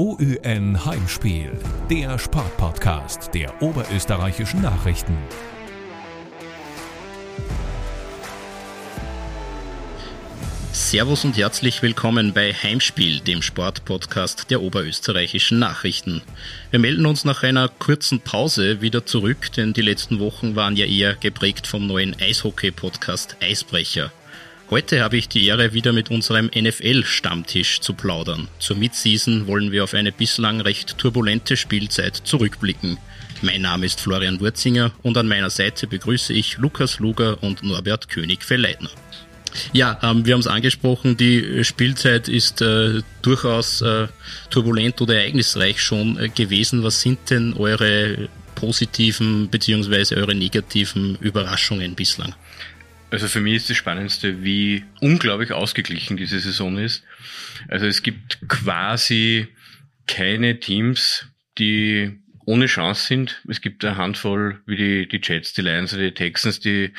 [0.00, 1.50] OÜN Heimspiel,
[1.90, 5.18] der Sportpodcast der oberösterreichischen Nachrichten.
[10.70, 16.22] Servus und herzlich willkommen bei Heimspiel, dem Sportpodcast der oberösterreichischen Nachrichten.
[16.70, 20.86] Wir melden uns nach einer kurzen Pause wieder zurück, denn die letzten Wochen waren ja
[20.86, 24.12] eher geprägt vom neuen Eishockey-Podcast Eisbrecher.
[24.70, 28.48] Heute habe ich die Ehre, wieder mit unserem NFL-Stammtisch zu plaudern.
[28.58, 32.98] Zur Midseason wollen wir auf eine bislang recht turbulente Spielzeit zurückblicken.
[33.40, 38.10] Mein Name ist Florian Wurzinger und an meiner Seite begrüße ich Lukas Luger und Norbert
[38.10, 38.90] König-Verleitner.
[39.72, 44.08] Ja, ähm, wir haben es angesprochen, die Spielzeit ist äh, durchaus äh,
[44.50, 46.82] turbulent oder ereignisreich schon äh, gewesen.
[46.82, 50.16] Was sind denn eure positiven bzw.
[50.16, 52.34] eure negativen Überraschungen bislang?
[53.10, 57.04] Also für mich ist das Spannendste, wie unglaublich ausgeglichen diese Saison ist.
[57.68, 59.48] Also es gibt quasi
[60.06, 61.26] keine Teams,
[61.58, 63.42] die ohne Chance sind.
[63.48, 66.92] Es gibt eine Handvoll wie die, die Jets, die Lions oder die Texans, die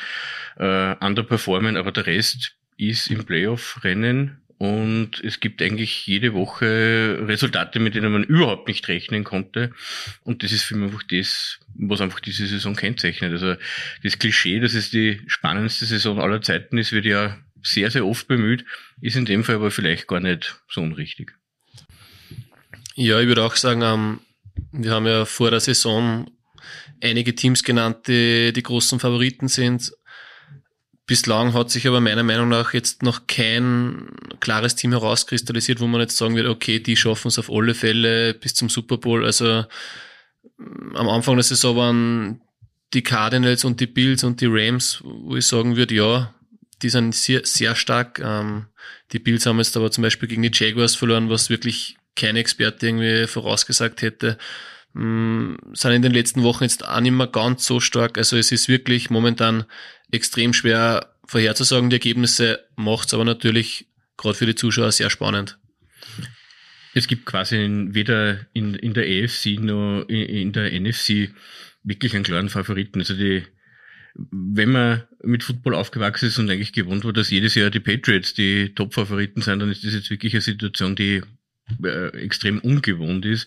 [0.56, 7.80] äh, underperformen, aber der Rest ist im Playoff-Rennen und es gibt eigentlich jede Woche Resultate,
[7.80, 9.70] mit denen man überhaupt nicht rechnen konnte.
[10.22, 13.32] Und das ist für mich einfach das, was einfach diese Saison kennzeichnet.
[13.32, 13.54] Also
[14.02, 18.28] das Klischee, dass es die spannendste Saison aller Zeiten ist, wird ja sehr, sehr oft
[18.28, 18.66] bemüht,
[19.00, 21.32] ist in dem Fall aber vielleicht gar nicht so unrichtig.
[22.96, 24.20] Ja, ich würde auch sagen, ähm,
[24.72, 26.30] wir haben ja vor der Saison
[27.02, 29.90] einige Teams genannt, die die großen Favoriten sind.
[31.10, 36.00] Bislang hat sich aber meiner Meinung nach jetzt noch kein klares Team herauskristallisiert, wo man
[36.00, 39.24] jetzt sagen wird, okay, die schaffen es auf alle Fälle bis zum Super Bowl.
[39.24, 39.64] Also
[40.94, 42.40] am Anfang der Saison waren
[42.94, 46.32] die Cardinals und die Bills und die Rams, wo ich sagen würde, ja,
[46.80, 48.20] die sind sehr, sehr stark.
[48.20, 48.66] Ähm,
[49.10, 52.86] die Bills haben jetzt aber zum Beispiel gegen die Jaguars verloren, was wirklich kein Experte
[52.86, 54.38] irgendwie vorausgesagt hätte.
[54.94, 58.16] Ähm, sind in den letzten Wochen jetzt auch nicht mehr ganz so stark.
[58.16, 59.64] Also es ist wirklich momentan
[60.12, 65.58] extrem schwer vorherzusagen, die Ergebnisse, macht es aber natürlich gerade für die Zuschauer sehr spannend.
[66.92, 67.56] Es gibt quasi
[67.90, 71.32] weder in, in der AFC noch in, in der NFC
[71.84, 72.98] wirklich einen klaren Favoriten.
[72.98, 73.44] Also die,
[74.14, 78.34] wenn man mit Football aufgewachsen ist und eigentlich gewohnt war, dass jedes Jahr die Patriots
[78.34, 81.22] die Top-Favoriten sind, dann ist das jetzt wirklich eine Situation, die
[81.84, 83.46] äh, extrem ungewohnt ist.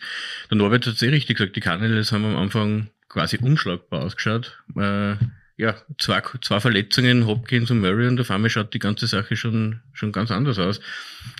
[0.49, 4.63] Der Norbert hat sehr richtig gesagt, die Cardinals haben am Anfang quasi unschlagbar ausgeschaut.
[4.77, 5.15] Äh,
[5.57, 9.81] ja, zwei, zwei Verletzungen, Hopkins und Murray, und auf einmal schaut die ganze Sache schon,
[9.93, 10.79] schon ganz anders aus.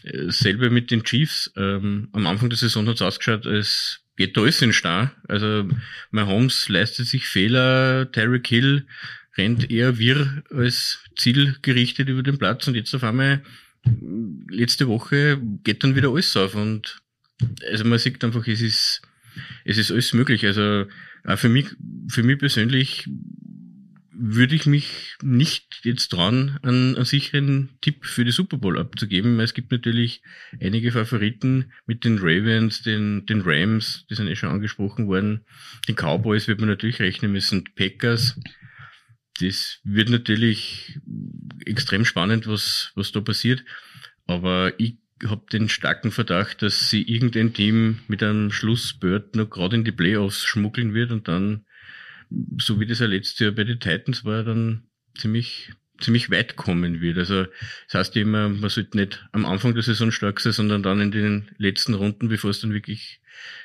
[0.03, 1.51] Äh, selber mit den Chiefs.
[1.55, 5.11] Ähm, am Anfang der Saison hat es ausgeschaut, als geht alles in Star.
[5.27, 5.67] Also
[6.11, 8.85] Mahomes leistet sich Fehler, Terry Kill
[9.35, 13.41] rennt eher wirr als zielgerichtet über den Platz und jetzt auf einmal
[14.47, 17.01] letzte Woche geht dann wieder alles auf und
[17.69, 19.01] also man sieht einfach, es ist,
[19.65, 20.45] es ist alles möglich.
[20.45, 20.85] Also
[21.25, 21.67] auch für mich,
[22.07, 23.09] für mich persönlich
[24.15, 29.39] würde ich mich nicht jetzt trauen, einen, sicheren Tipp für die Super Bowl abzugeben.
[29.39, 30.21] Es gibt natürlich
[30.61, 35.45] einige Favoriten mit den Ravens, den, den Rams, die sind eh schon angesprochen worden.
[35.87, 38.39] Den Cowboys wird man natürlich rechnen müssen, Packers.
[39.39, 40.99] Das wird natürlich
[41.65, 43.63] extrem spannend, was, was da passiert.
[44.27, 49.75] Aber ich habe den starken Verdacht, dass sie irgendein Team mit einem Schlussbird noch gerade
[49.75, 51.65] in die Playoffs schmuggeln wird und dann
[52.59, 54.83] so wie das ja letztes Jahr bei den Titans war, dann
[55.17, 57.17] ziemlich ziemlich weit kommen wird.
[57.17, 57.45] Also
[57.87, 61.11] das heißt immer, man sollte nicht am Anfang der Saison stark sein, sondern dann in
[61.11, 63.21] den letzten Runden, bevor es dann wirklich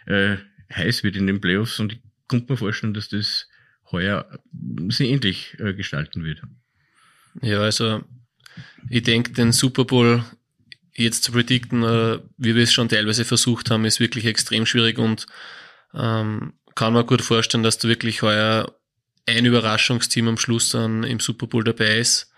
[0.06, 0.36] äh,
[0.72, 1.80] heiß wird in den Playoffs.
[1.80, 3.48] Und ich könnte mir vorstellen, dass das
[3.90, 4.40] heuer
[4.88, 6.42] sehr ähnlich äh, gestalten wird.
[7.40, 8.04] Ja, also
[8.90, 10.24] ich denke, den Super Bowl
[10.94, 14.98] jetzt zu predikten, äh, wie wir es schon teilweise versucht haben, ist wirklich extrem schwierig
[14.98, 15.26] und
[15.94, 18.72] ähm, kann man gut vorstellen, dass da wirklich heuer
[19.26, 22.30] ein Überraschungsteam am Schluss dann im Super Bowl dabei ist.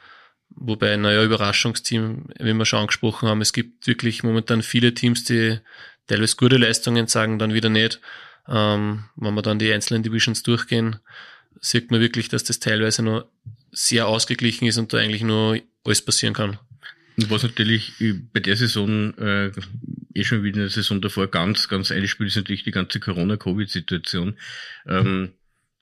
[0.48, 5.58] Wobei, naja, Überraschungsteam, wie wir schon angesprochen haben, es gibt wirklich momentan viele Teams, die
[6.06, 8.00] teilweise gute Leistungen sagen, dann wieder nicht.
[8.48, 10.96] Ähm, wenn wir dann die einzelnen Divisions durchgehen,
[11.60, 13.26] sieht man wirklich, dass das teilweise noch
[13.72, 16.58] sehr ausgeglichen ist und da eigentlich nur alles passieren kann.
[17.28, 17.93] Was natürlich
[18.32, 19.52] bei der Saison äh,
[20.14, 24.38] eh schon wieder in der Saison davor ganz, ganz einspielt, ist natürlich die ganze Corona-Covid-Situation.
[24.86, 25.32] Ähm,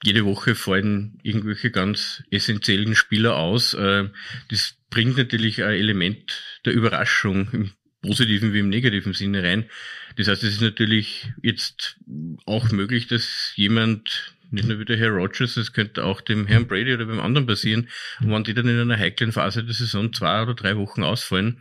[0.04, 3.74] jede Woche fallen irgendwelche ganz essentiellen Spieler aus.
[3.74, 4.08] Äh,
[4.50, 7.70] das bringt natürlich ein Element der Überraschung im
[8.02, 9.68] positiven wie im negativen Sinne rein.
[10.16, 11.98] Das heißt, es ist natürlich jetzt
[12.46, 16.66] auch möglich, dass jemand, nicht nur wie der Herr Rogers, es könnte auch dem Herrn
[16.66, 17.88] Brady oder beim anderen passieren,
[18.20, 21.60] und wenn die dann in einer heiklen Phase der Saison zwei oder drei Wochen ausfallen,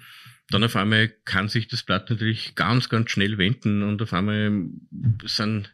[0.50, 4.66] dann auf einmal kann sich das Blatt natürlich ganz, ganz schnell wenden und auf einmal
[5.26, 5.74] sind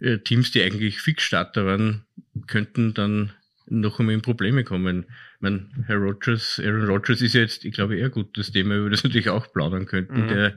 [0.00, 2.04] äh, Teams, die eigentlich Fixstarter waren,
[2.46, 3.32] könnten dann
[3.66, 5.04] noch einmal in Probleme kommen.
[5.04, 8.90] Ich meine, Herr Rogers, Aaron Rodgers ist ja jetzt, ich glaube, eher gutes Thema, über
[8.90, 10.28] das natürlich auch plaudern könnten, mhm.
[10.28, 10.54] der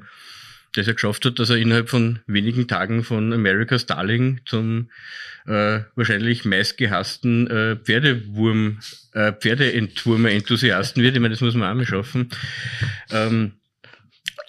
[0.82, 4.90] es ja geschafft hat, dass er innerhalb von wenigen Tagen von America's Darling zum
[5.46, 8.80] äh, wahrscheinlich meistgehassten äh, Pferdewurm,
[9.14, 11.16] äh, Pferdeentwurmer-Enthusiasten wird.
[11.16, 12.30] Ich meine, das muss man auch mal schaffen.
[13.12, 13.54] Ähm,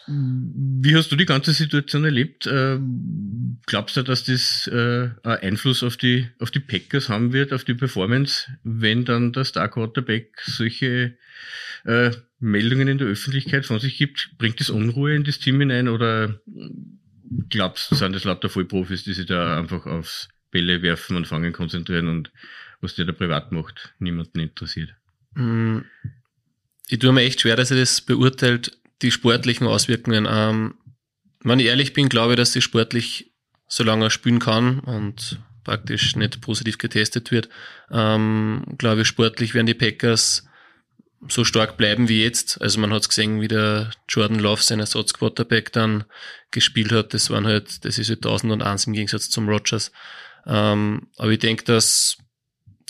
[0.06, 2.46] wie hast du die ganze Situation erlebt?
[2.46, 2.78] Äh,
[3.66, 7.74] glaubst du, dass das äh, Einfluss auf die, auf die Packers haben wird, auf die
[7.74, 11.16] Performance, wenn dann der Star Quarterback solche
[11.84, 15.88] äh, Meldungen in der Öffentlichkeit von sich gibt, bringt das Unruhe in das Team hinein
[15.88, 16.40] oder
[17.48, 21.52] glaubst du, sind das lauter Vollprofis, die sich da einfach aufs Bälle werfen und fangen
[21.52, 22.30] konzentrieren und
[22.80, 24.94] was der da privat macht, niemanden interessiert?
[25.34, 25.78] Mm,
[26.88, 30.26] ich tue mir echt schwer, dass er das beurteilt, die sportlichen Auswirkungen.
[30.28, 30.74] Ähm,
[31.42, 33.32] wenn ich ehrlich bin, glaube ich, dass sie sportlich,
[33.68, 37.48] solange er spielen kann und praktisch nicht positiv getestet wird,
[37.90, 40.46] ähm, glaube ich, sportlich werden die Packers
[41.28, 42.60] so stark bleiben wie jetzt.
[42.60, 46.04] Also man hat es gesehen, wie der Jordan Love sein Ersatzquarterback dann
[46.50, 47.14] gespielt hat.
[47.14, 49.90] Das waren halt, das ist halt 1001 im Gegensatz zum Rogers.
[50.46, 52.18] Ähm, aber ich denke, dass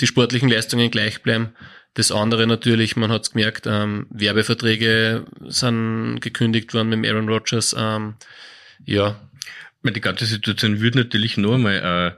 [0.00, 1.54] die sportlichen Leistungen gleich bleiben.
[1.94, 7.74] Das andere natürlich, man hat es gemerkt, ähm, Werbeverträge sind gekündigt worden mit Aaron Rodgers.
[7.78, 8.14] Ähm,
[8.84, 9.20] ja.
[9.84, 12.16] Die ganze Situation würde natürlich nur mal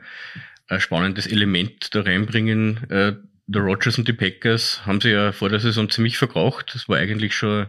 [0.69, 3.15] äh, ein spannendes Element da reinbringen, äh,
[3.47, 6.75] der Rogers und die Packers haben sie ja vor der Saison ziemlich verkraucht.
[6.75, 7.67] Das war eigentlich schon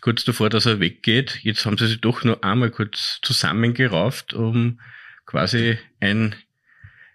[0.00, 1.38] kurz davor, dass er weggeht.
[1.42, 4.80] Jetzt haben sie sich doch nur einmal kurz zusammengerauft, um
[5.24, 6.34] quasi ein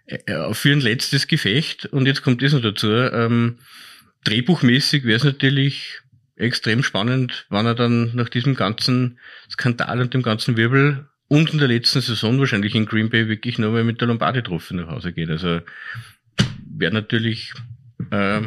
[0.06, 1.86] äh, für ein letztes Gefecht.
[1.86, 2.88] Und jetzt kommt das noch dazu.
[2.90, 3.58] Ähm,
[4.24, 6.00] drehbuchmäßig wäre es natürlich
[6.36, 9.18] extrem spannend, wann er dann nach diesem ganzen
[9.50, 13.58] Skandal und dem ganzen Wirbel und in der letzten Saison wahrscheinlich in Green Bay wirklich
[13.58, 15.30] nur mal mit der Lombardi-Trophy nach Hause geht.
[15.30, 15.60] Also
[16.66, 17.52] wäre natürlich
[18.10, 18.42] äh,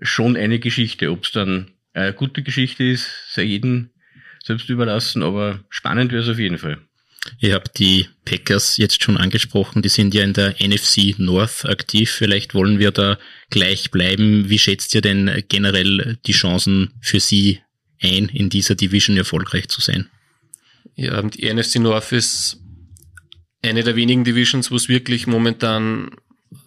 [0.00, 1.10] schon eine Geschichte.
[1.10, 3.90] Ob es dann eine gute Geschichte ist, sei jedem
[4.42, 6.78] selbst überlassen, aber spannend wäre es auf jeden Fall.
[7.38, 12.10] Ihr habt die Packers jetzt schon angesprochen, die sind ja in der NFC North aktiv.
[12.10, 13.18] Vielleicht wollen wir da
[13.50, 14.48] gleich bleiben.
[14.48, 17.60] Wie schätzt ihr denn generell die Chancen für sie
[18.00, 20.08] ein, in dieser Division erfolgreich zu sein?
[20.94, 22.60] Ja, die NFC North ist
[23.62, 26.10] eine der wenigen Divisions, wo es wirklich momentan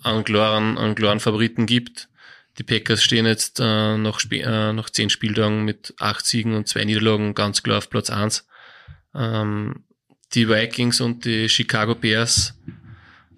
[0.04, 2.08] einen klaren, einen klaren Favoriten gibt.
[2.58, 6.86] Die Packers stehen jetzt äh, nach, äh, nach zehn Spieltagen mit acht Siegen und zwei
[6.86, 8.48] Niederlagen ganz klar auf Platz eins.
[9.13, 9.84] Ähm,
[10.36, 12.54] die Vikings und die Chicago Bears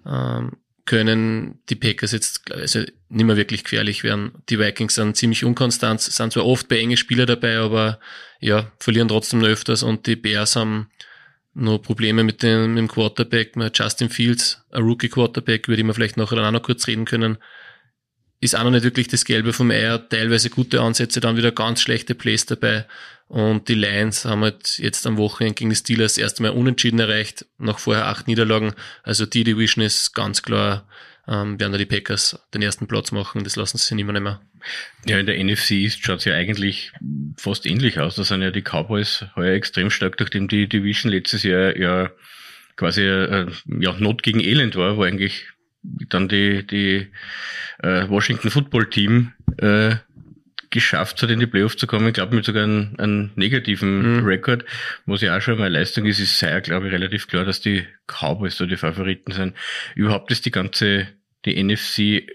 [0.06, 0.52] ähm,
[0.84, 4.32] können die Packers jetzt also nicht mehr wirklich gefährlich werden.
[4.48, 8.00] Die Vikings sind ziemlich unkonstant, sind zwar oft bei enge Spieler dabei, aber
[8.40, 10.88] ja, verlieren trotzdem noch öfters und die Bears haben
[11.54, 13.54] noch Probleme mit dem, mit dem Quarterback.
[13.74, 17.38] Justin Fields, ein Rookie-Quarterback, über den wir vielleicht nachher auch noch kurz reden können,
[18.40, 20.08] ist auch noch nicht wirklich das Gelbe vom Eier.
[20.08, 22.86] Teilweise gute Ansätze, dann wieder ganz schlechte Plays dabei.
[23.28, 27.78] Und die Lions haben halt jetzt am Wochenende gegen die Steelers erstmal unentschieden erreicht, nach
[27.78, 28.72] vorher acht Niederlagen.
[29.02, 30.86] Also die Division ist ganz klar
[31.28, 33.44] ähm, werden da die Packers den ersten Platz machen.
[33.44, 34.40] Das lassen sie nicht mehr.
[35.06, 36.92] Ja, in der NFC schaut es ja eigentlich
[37.36, 38.16] fast ähnlich aus.
[38.16, 42.10] Da sind ja die Cowboys heuer extrem stark, nachdem die Division letztes Jahr ja
[42.76, 45.48] quasi äh, ja, Not gegen Elend war, wo eigentlich
[45.82, 47.08] dann die, die
[47.82, 49.96] äh, Washington Football Team äh,
[50.70, 54.24] geschafft hat, in die Playoffs zu kommen, ich glaube mit sogar einem, einem negativen mhm.
[54.24, 54.64] Rekord,
[55.06, 57.84] was ja auch schon mal Leistung ist, ist ja, glaube ich, relativ klar, dass die
[58.06, 59.54] Cowboys da die Favoriten sind.
[59.94, 61.08] Überhaupt ist die ganze
[61.44, 62.26] die NFC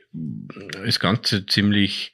[0.86, 2.14] das Ganze ziemlich,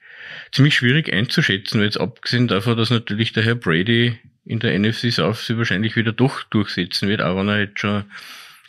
[0.51, 5.11] ziemlich schwierig einzuschätzen, weil jetzt abgesehen davon, dass natürlich der Herr Brady in der NFC
[5.11, 8.05] South sich wahrscheinlich wieder doch durchsetzen wird, auch wenn er jetzt schon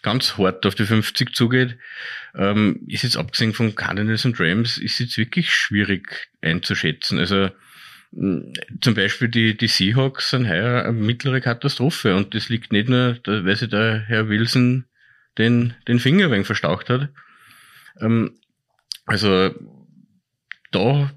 [0.03, 1.77] ganz hart auf die 50 zugeht,
[2.35, 7.19] ähm, ist jetzt abgesehen von Cardinals und Rams, ist jetzt wirklich schwierig einzuschätzen.
[7.19, 7.51] Also
[8.13, 13.19] zum Beispiel die, die Seahawks sind heuer eine mittlere Katastrophe und das liegt nicht nur,
[13.25, 14.87] weil sich der Herr Wilson
[15.39, 17.09] den, den Finger wegen verstaucht hat,
[18.01, 18.37] ähm,
[19.07, 19.55] also
[20.71, 21.11] da,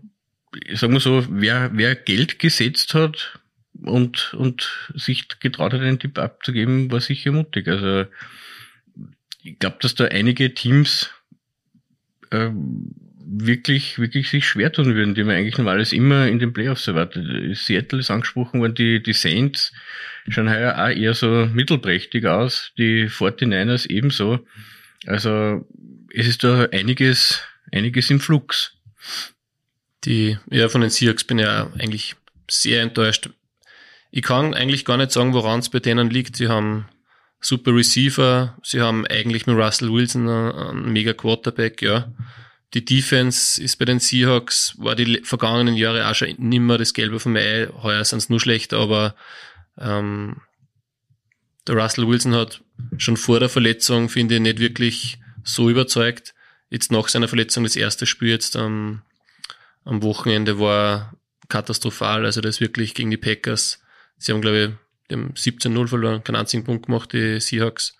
[0.74, 3.40] sagen wir so, wer, wer Geld gesetzt hat
[3.84, 7.68] und, und sich getraut hat, einen Tipp abzugeben, war sicher mutig.
[7.68, 8.06] Also
[9.44, 11.10] ich glaube, dass da einige Teams
[12.32, 12.50] äh,
[13.26, 17.58] wirklich, wirklich sich schwer tun würden, die man eigentlich normalerweise immer in den Playoffs erwartet.
[17.58, 19.74] Seattle ist angesprochen worden, die, die Saints
[20.30, 24.46] schauen heuer auch eher so mittelprächtig aus, die 49ers ebenso.
[25.06, 25.68] Also
[26.14, 28.78] es ist da einiges, einiges im Flux.
[30.06, 32.16] Die, ja, von den Seahawks bin ich ja eigentlich
[32.50, 33.30] sehr enttäuscht.
[34.12, 36.36] ich kann eigentlich gar nicht sagen, woran es bei denen liegt.
[36.36, 36.86] Sie haben
[37.46, 42.12] super Receiver, sie haben eigentlich mit Russell Wilson einen mega Quarterback, ja.
[42.74, 47.20] Die Defense ist bei den Seahawks, war die vergangenen Jahre auch schon nimmer das Gelbe
[47.20, 49.16] vom Ei, heuer sind es nur schlechter, aber
[49.78, 50.38] ähm,
[51.68, 52.62] der Russell Wilson hat
[52.98, 56.34] schon vor der Verletzung, finde ich, nicht wirklich so überzeugt.
[56.70, 59.04] Jetzt nach seiner Verletzung, das erste Spiel jetzt am,
[59.86, 61.16] am Wochenende war
[61.50, 62.26] katastrophal.
[62.26, 63.80] Also das wirklich gegen die Packers.
[64.18, 64.70] Sie haben, glaube ich,
[65.14, 67.96] die haben 17-0 verloren, keinen einzigen Punkt gemacht, die Seahawks.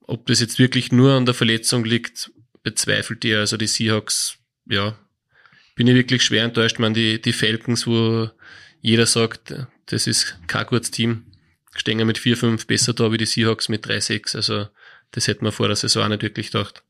[0.00, 2.30] Ob das jetzt wirklich nur an der Verletzung liegt,
[2.62, 3.40] bezweifelt ihr.
[3.40, 4.96] Also die Seahawks, ja,
[5.74, 6.78] bin ich wirklich schwer enttäuscht.
[6.78, 8.30] Man, die, die Falcons, wo
[8.80, 9.54] jeder sagt,
[9.86, 11.26] das ist kein gutes Team,
[11.74, 14.36] stehen mit 4-5 besser da wie die Seahawks mit 3-6.
[14.36, 14.68] Also
[15.10, 16.82] das hätte man vor der Saison auch nicht wirklich gedacht.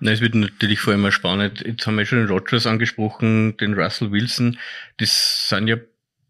[0.00, 1.62] Na, es wird natürlich vor allem spannend.
[1.64, 4.58] Jetzt haben wir schon den Rogers angesprochen, den Russell Wilson.
[4.98, 5.76] Das sind ja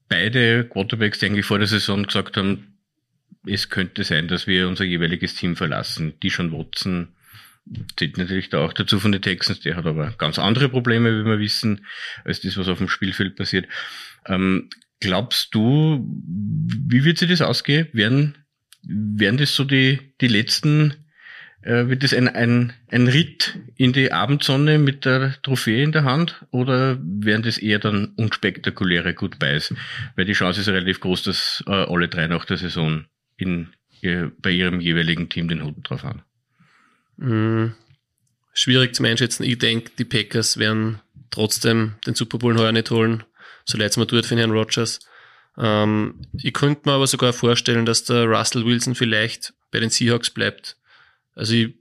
[0.09, 2.79] beide Quarterbacks, die eigentlich vor der Saison gesagt haben,
[3.47, 6.15] es könnte sein, dass wir unser jeweiliges Team verlassen.
[6.23, 7.09] Die schon Watson
[7.97, 9.61] zählt natürlich da auch dazu von den Texans.
[9.61, 11.87] Der hat aber ganz andere Probleme, wie wir wissen,
[12.25, 13.67] als das, was auf dem Spielfeld passiert.
[14.27, 14.71] Ähm,
[15.01, 17.89] glaubst du, wie wird sich das ausgehen?
[17.93, 18.37] Werden,
[18.83, 21.04] werden das so die, die letzten
[21.65, 26.45] wird es ein, ein, ein Ritt in die Abendsonne mit der Trophäe in der Hand
[26.51, 29.75] oder wären das eher dann unspektakuläre Goodbyes?
[30.15, 33.07] Weil die Chance ist relativ groß, dass äh, alle drei nach der Saison
[33.37, 33.69] in,
[34.03, 36.23] äh, bei ihrem jeweiligen Team den Hut drauf haben.
[37.17, 37.75] Mhm.
[38.53, 39.45] Schwierig zum Einschätzen.
[39.45, 43.25] Ich denke, die Packers werden trotzdem den Super Bowl heuer nicht holen,
[43.65, 45.01] so leid es mir tut für Herrn Rogers.
[45.59, 50.31] Ähm, ich könnte mir aber sogar vorstellen, dass der Russell Wilson vielleicht bei den Seahawks
[50.31, 50.77] bleibt
[51.35, 51.75] also ich,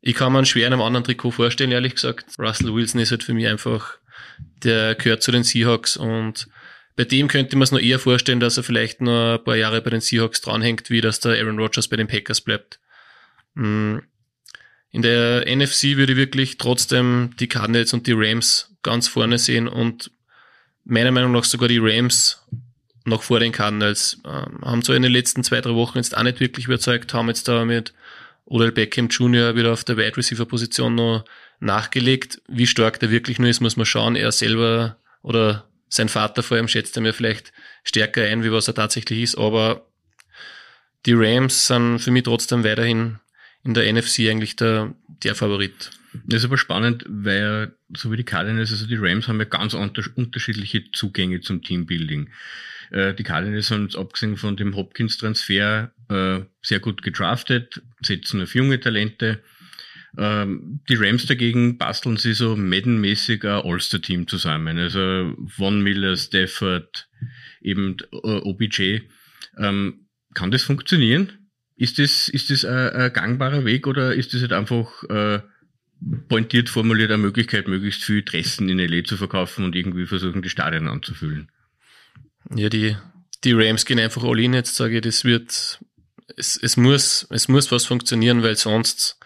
[0.00, 2.38] ich kann mir einen schwer in einem anderen Trikot vorstellen, ehrlich gesagt.
[2.38, 3.98] Russell Wilson ist halt für mich einfach,
[4.62, 6.48] der gehört zu den Seahawks und
[6.96, 9.82] bei dem könnte man es noch eher vorstellen, dass er vielleicht noch ein paar Jahre
[9.82, 12.80] bei den Seahawks dranhängt, wie dass der Aaron Rodgers bei den Packers bleibt.
[13.54, 14.02] Hm.
[14.92, 19.68] In der NFC würde ich wirklich trotzdem die Cardinals und die Rams ganz vorne sehen
[19.68, 20.10] und
[20.84, 22.42] meiner Meinung nach sogar die Rams
[23.04, 24.18] noch vor den Cardinals.
[24.24, 27.28] Ähm, haben zwar in den letzten zwei, drei Wochen jetzt auch nicht wirklich überzeugt, haben
[27.28, 27.92] jetzt da mit
[28.46, 29.56] Odell Beckham Jr.
[29.56, 31.24] wieder auf der Wide Receiver Position noch
[31.60, 32.40] nachgelegt.
[32.48, 34.16] Wie stark der wirklich nur ist, muss man schauen.
[34.16, 38.68] Er selber oder sein Vater vor allem schätzt er mir vielleicht stärker ein, wie was
[38.68, 39.36] er tatsächlich ist.
[39.36, 39.86] Aber
[41.06, 43.18] die Rams sind für mich trotzdem weiterhin
[43.64, 45.90] in der NFC eigentlich der, der Favorit.
[46.24, 49.74] Das ist aber spannend, weil so wie die Cardinals, also die Rams haben ja ganz
[49.74, 52.30] unterschiedliche Zugänge zum Teambuilding.
[52.90, 58.54] Äh, die Cardinals haben jetzt abgesehen von dem Hopkins-Transfer äh, sehr gut gedraftet, setzen auf
[58.54, 59.42] junge Talente.
[60.18, 64.78] Ähm, die Rams dagegen basteln sie so Madden-mäßig ein All-Star-Team zusammen.
[64.78, 67.08] Also Von Miller, Stafford,
[67.60, 69.00] eben äh, OBJ.
[69.58, 71.32] Ähm, kann das funktionieren?
[71.76, 75.40] Ist das, ist das ein, ein gangbarer Weg oder ist das halt einfach äh,
[76.28, 80.48] pointiert formuliert eine Möglichkeit, möglichst viel Dressen in LA zu verkaufen und irgendwie versuchen, die
[80.48, 81.50] Stadien anzufüllen?
[82.54, 82.96] Ja, die,
[83.44, 85.80] die Rams gehen einfach all in jetzt, sage ich, das wird,
[86.36, 89.18] es, es muss, es muss was funktionieren, weil sonst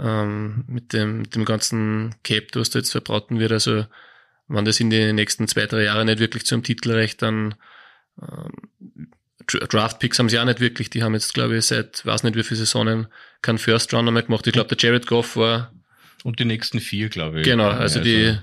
[0.00, 3.86] ähm, mit dem, dem ganzen Cap, was da jetzt verbraten wird, also
[4.48, 7.54] wenn das in den nächsten zwei, drei Jahren nicht wirklich zum Titel reicht, dann
[8.20, 9.10] ähm,
[9.46, 12.42] Draft-Picks haben sie auch nicht wirklich, die haben jetzt, glaube ich, seit weiß nicht wie
[12.42, 13.08] viele Saisonen
[13.42, 14.46] keinen First-Runner mehr gemacht.
[14.46, 15.72] Ich glaube, der Jared Goff war
[16.24, 17.44] und die nächsten vier, glaube ich.
[17.44, 18.36] Genau, also, also die,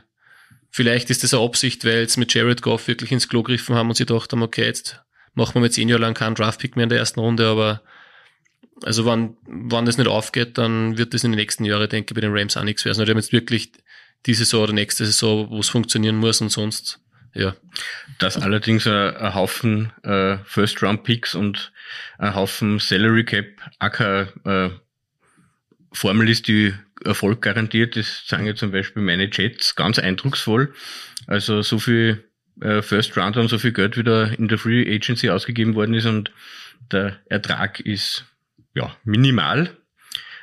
[0.76, 3.90] Vielleicht ist das eine Absicht, weil jetzt mit Jared Goff wirklich ins Klo griffen haben
[3.90, 5.00] und sie gedacht haben, okay, jetzt
[5.36, 7.84] machen wir mit zehn Jahren lang keinen Draftpick mehr in der ersten Runde, aber
[8.84, 12.16] also wann, wann das nicht aufgeht, dann wird das in den nächsten Jahren, denke ich,
[12.16, 12.94] bei den Rams auch nichts werden.
[12.94, 13.72] Also die haben jetzt wirklich
[14.26, 17.00] diese Saison oder nächste Saison, wo es funktionieren muss und sonst,
[17.34, 17.56] ja.
[18.20, 21.72] Das allerdings ein, ein Haufen äh, First-Round-Picks und
[22.18, 23.46] ein Haufen Salary Cap,
[23.80, 24.70] auch äh,
[25.92, 26.74] Formel ist, die
[27.04, 27.96] Erfolg garantiert.
[27.96, 30.74] Das sagen ja zum Beispiel meine Jets ganz eindrucksvoll.
[31.28, 32.24] Also so viel
[32.62, 36.06] äh, First Round und so viel Geld wieder in der Free Agency ausgegeben worden ist
[36.06, 36.32] und
[36.92, 38.26] der Ertrag ist
[38.74, 39.78] ja minimal.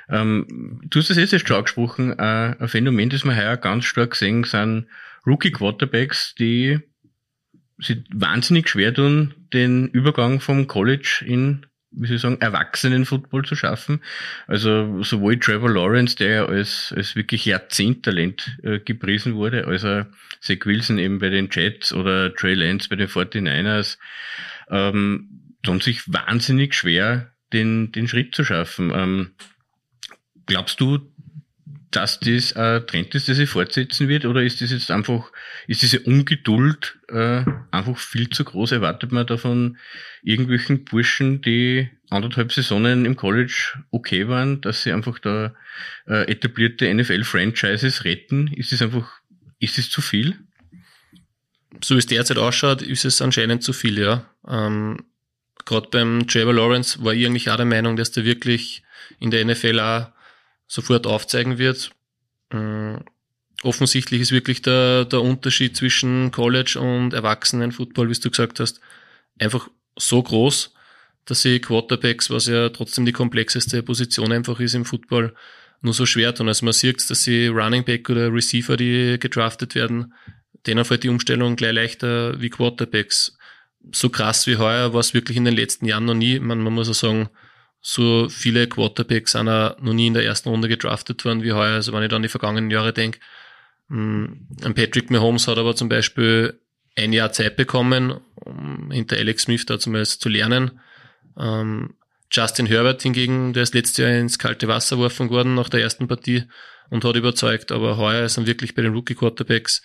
[0.09, 4.17] Ähm, du hast das jetzt schon angesprochen, äh, ein Phänomen, das wir heuer ganz stark
[4.17, 4.87] sehen, sind
[5.27, 6.81] Rookie Quarterbacks, die
[7.79, 13.57] sich wahnsinnig schwer tun, den Übergang vom College in wie soll ich sagen, Erwachsenen-Football zu
[13.57, 14.01] schaffen.
[14.47, 20.07] Also sowohl Trevor Lawrence, der ja als, als wirklich Jahrzehnttalent äh, gepriesen wurde, als er
[20.41, 23.99] Zach Wilson eben bei den Jets oder Trey Lance bei den 49ers,
[24.71, 28.93] ähm, tun sich wahnsinnig schwer, den, den Schritt zu schaffen.
[28.95, 29.31] Ähm,
[30.47, 30.99] glaubst du,
[31.91, 35.33] dass das ein Trend ist, der sich fortsetzen wird, oder ist das jetzt einfach,
[35.67, 38.73] ist diese Ungeduld äh, einfach viel zu groß?
[38.73, 39.77] Erwartet man davon
[40.23, 45.55] irgendwelchen Burschen, die anderthalb Saisonen im College okay waren, dass sie einfach da
[46.07, 48.49] äh, etablierte NFL-Franchises retten?
[48.49, 49.21] Ist es einfach,
[49.59, 50.39] ist es zu viel?
[51.83, 54.29] So wie es derzeit ausschaut, ist es anscheinend zu viel, ja.
[54.47, 54.99] Ähm,
[55.65, 58.83] Gerade beim Trevor Lawrence war ich eigentlich auch der Meinung, dass der wirklich
[59.19, 60.07] in der NFL auch
[60.67, 61.91] sofort aufzeigen wird.
[62.51, 62.97] Äh,
[63.63, 68.81] offensichtlich ist wirklich der, der Unterschied zwischen College und Erwachsenen-Football, wie du gesagt hast,
[69.39, 70.73] einfach so groß,
[71.25, 75.35] dass sie Quarterbacks, was ja trotzdem die komplexeste Position einfach ist im Football,
[75.83, 76.49] nur so schwer tun.
[76.49, 80.15] Also man sieht, dass sie Running Back oder Receiver, die gedraftet werden,
[80.67, 83.39] denen fällt die Umstellung gleich leichter wie Quarterbacks.
[83.93, 86.39] So krass wie heuer war es wirklich in den letzten Jahren noch nie.
[86.39, 87.29] Man, man muss auch sagen,
[87.81, 91.75] so viele Quarterbacks sind auch noch nie in der ersten Runde gedraftet worden wie heuer.
[91.75, 93.19] Also wenn ich dann die vergangenen Jahre denke,
[93.89, 94.25] mm,
[94.65, 96.61] ein Patrick Mahomes hat aber zum Beispiel
[96.97, 100.81] ein Jahr Zeit bekommen, um hinter Alex Smith da zumindest zu lernen.
[101.39, 101.95] Ähm,
[102.31, 106.07] Justin Herbert hingegen, der ist letztes Jahr ins kalte Wasser geworfen worden nach der ersten
[106.07, 106.45] Partie
[106.91, 109.83] und hat überzeugt, aber heuer er wirklich bei den Rookie Quarterbacks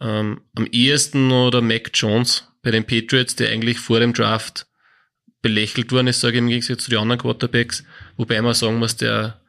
[0.00, 4.66] ähm, am ehesten oder Mac Jones bei den Patriots, der eigentlich vor dem Draft
[5.42, 7.84] belächelt worden ist, sage ich im Gegensatz zu den anderen Quarterbacks,
[8.16, 9.40] wobei man sagen muss, der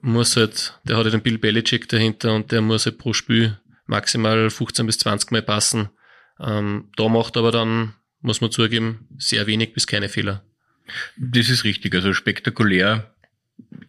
[0.00, 3.58] muss halt, der hat halt den Bill Belichick dahinter und der muss halt pro Spiel
[3.86, 5.90] maximal 15 bis 20 Mal passen.
[6.40, 10.42] Ähm, da macht aber dann, muss man zugeben, sehr wenig bis keine Fehler.
[11.16, 13.13] Das ist richtig, also spektakulär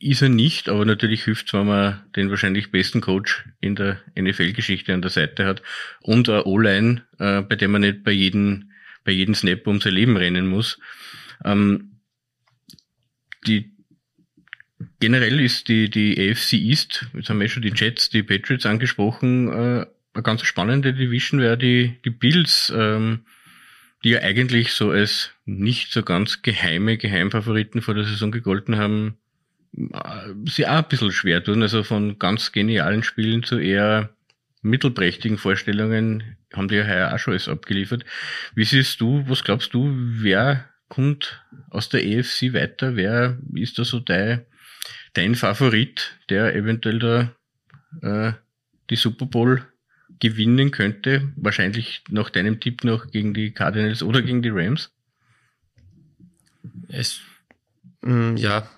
[0.06, 4.00] ist er nicht, aber natürlich hilft es, wenn man den wahrscheinlich besten Coach in der
[4.18, 5.64] NFL-Geschichte an der Seite hat
[6.02, 8.72] und eine O-Line, äh, bei der man nicht bei jedem
[9.04, 10.80] bei jedem Snap um sein Leben rennen muss.
[11.46, 12.02] Ähm,
[13.48, 13.72] die
[15.00, 19.48] generell ist die, die AFC East, jetzt haben wir schon die Jets, die Patriots angesprochen,
[19.50, 23.26] äh, eine ganz spannende Division wäre die, die Bills, ähm,
[24.04, 29.18] die ja eigentlich so als nicht so ganz geheime Geheimfavoriten vor der Saison gegolten haben,
[30.46, 31.62] sie auch ein bisschen schwer tun.
[31.62, 34.10] Also von ganz genialen Spielen zu eher
[34.62, 38.06] mittelprächtigen Vorstellungen haben die ja heuer auch schon alles abgeliefert.
[38.56, 42.96] Wie siehst du, was glaubst du, wer kommt aus der EFC weiter?
[42.96, 44.46] Wer ist da so dein,
[45.14, 47.36] dein Favorit, der eventuell da
[48.02, 48.34] äh,
[48.90, 49.66] die Super Bowl
[50.20, 51.34] gewinnen könnte?
[51.36, 54.92] Wahrscheinlich nach deinem Tipp noch gegen die Cardinals oder gegen die Rams?
[56.88, 57.20] Es,
[58.02, 58.70] mm, ja,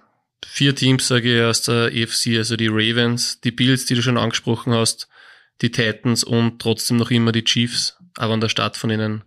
[0.47, 4.17] vier Teams sage ich aus der EFC, also die Ravens, die Bills, die du schon
[4.17, 5.07] angesprochen hast,
[5.61, 9.23] die Titans und trotzdem noch immer die Chiefs, aber an der Start von ihnen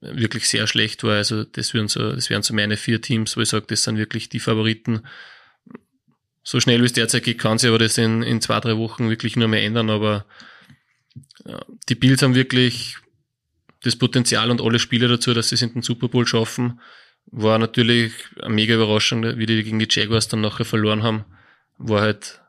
[0.00, 1.16] wirklich sehr schlecht war.
[1.16, 3.98] Also das wären so, das wären so meine vier Teams, wo ich sage, das sind
[3.98, 5.02] wirklich die Favoriten.
[6.42, 9.08] So schnell wie es derzeit geht, kann sich aber das in, in zwei, drei Wochen
[9.08, 9.90] wirklich nur mehr ändern.
[9.90, 10.26] Aber
[11.46, 12.96] ja, die Bills haben wirklich
[13.82, 16.80] das Potenzial und alle Spiele dazu, dass sie es in den Super Bowl schaffen.
[17.26, 21.24] War natürlich eine mega Überraschung, wie die gegen die Jaguars dann nachher verloren haben.
[21.78, 22.40] War halt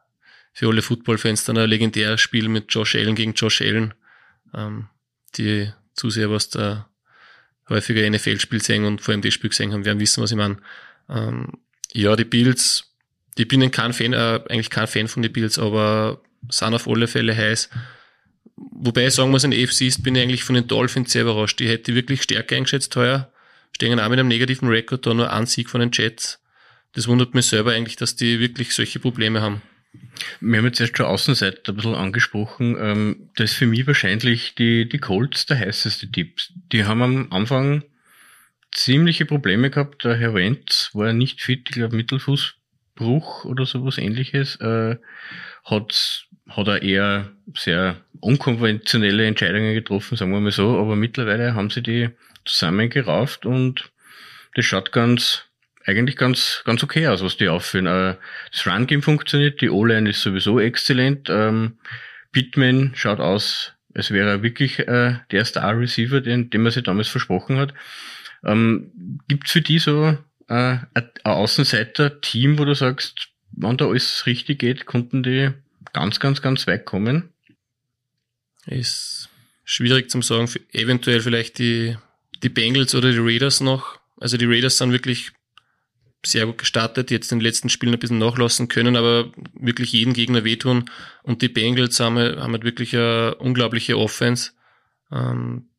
[0.54, 3.94] für alle Football-Fans dann ein legendäres Spiel mit Josh Allen gegen Josh Allen.
[4.54, 4.88] Ähm,
[5.36, 6.90] die Zuseher, was da
[7.70, 10.58] häufiger NFL-Spiel sehen und vor allem das Spiel gesehen haben, werden wissen, was ich meine.
[11.10, 11.54] Ähm,
[11.94, 12.92] ja, die Bills,
[13.38, 17.08] ich bin kein Fan, äh, eigentlich kein Fan von den Bills, aber sind auf alle
[17.08, 17.70] Fälle heiß.
[18.56, 21.24] Wobei ich sagen muss, in der AFC ist, bin ich eigentlich von den Dolphins sehr
[21.24, 21.60] überrascht.
[21.60, 23.32] Die hätte wirklich stärker eingeschätzt heuer.
[23.76, 26.40] Stehen auch mit einem negativen Rekord da, nur ein Sieg von den Jets.
[26.94, 29.62] Das wundert mich selber eigentlich, dass die wirklich solche Probleme haben.
[30.40, 32.76] Wir haben jetzt erst schon Außenseiter ein bisschen angesprochen.
[32.80, 36.40] Ähm, das ist für mich wahrscheinlich die, die Colts der heißeste Tipp.
[36.72, 37.84] Die haben am Anfang
[38.72, 40.04] ziemliche Probleme gehabt.
[40.04, 44.56] Der Herr Wentz war nicht fit, ich glaube Mittelfußbruch oder sowas ähnliches.
[44.58, 44.98] Äh,
[45.64, 50.78] hat, hat er eher sehr unkonventionelle Entscheidungen getroffen, sagen wir mal so.
[50.80, 52.10] Aber mittlerweile haben sie die
[52.46, 53.92] zusammengerauft und
[54.56, 55.44] das schaut ganz,
[55.86, 57.88] eigentlich ganz, ganz okay aus, was die aufführen.
[57.88, 58.16] Äh,
[58.52, 61.30] das Run-Game funktioniert, die O-Line ist sowieso exzellent.
[61.30, 61.78] Ähm,
[62.32, 67.08] Pittman schaut aus, als wäre er wirklich äh, der Star-Receiver, den, den man sich damals
[67.08, 67.74] versprochen hat.
[68.44, 74.60] Ähm, Gibt für die so äh, ein Außenseiter-Team, wo du sagst, wenn da alles richtig
[74.60, 75.52] geht, konnten die
[75.94, 77.30] ganz, ganz, ganz weit kommen?
[78.66, 79.30] Ist
[79.64, 80.50] schwierig zu sagen.
[80.72, 81.98] Eventuell vielleicht die,
[82.44, 84.00] die Bengals oder die Raiders noch.
[84.20, 85.32] Also die Raiders sind wirklich
[86.26, 90.14] sehr gut gestartet, jetzt in den letzten Spielen ein bisschen nachlassen können, aber wirklich jeden
[90.14, 90.90] Gegner wehtun.
[91.24, 94.52] Und die Bengals haben, haben halt wirklich eine unglaubliche Offense.
[95.12, 95.70] Ähm,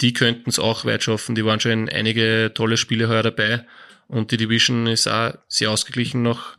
[0.00, 1.34] die könnten es auch weit schaffen.
[1.34, 3.66] Die waren schon in einige tolle Spiele heuer dabei.
[4.08, 6.56] Und die Division ist auch sehr ausgeglichen noch.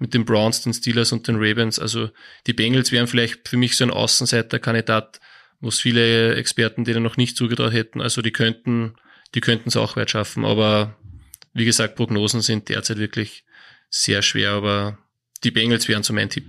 [0.00, 1.78] mit den Browns, den Steelers und den Ravens.
[1.78, 2.08] Also
[2.46, 5.20] die Bengals wären vielleicht für mich so ein Außenseiterkandidat,
[5.60, 8.00] wo es viele Experten denen noch nicht zugetraut hätten.
[8.00, 8.94] Also die könnten,
[9.34, 10.44] die könnten es auch weit schaffen.
[10.44, 10.96] Aber
[11.52, 13.44] wie gesagt, Prognosen sind derzeit wirklich
[13.90, 14.98] sehr schwer, aber
[15.44, 16.44] die Bengals wären so mein Tipp.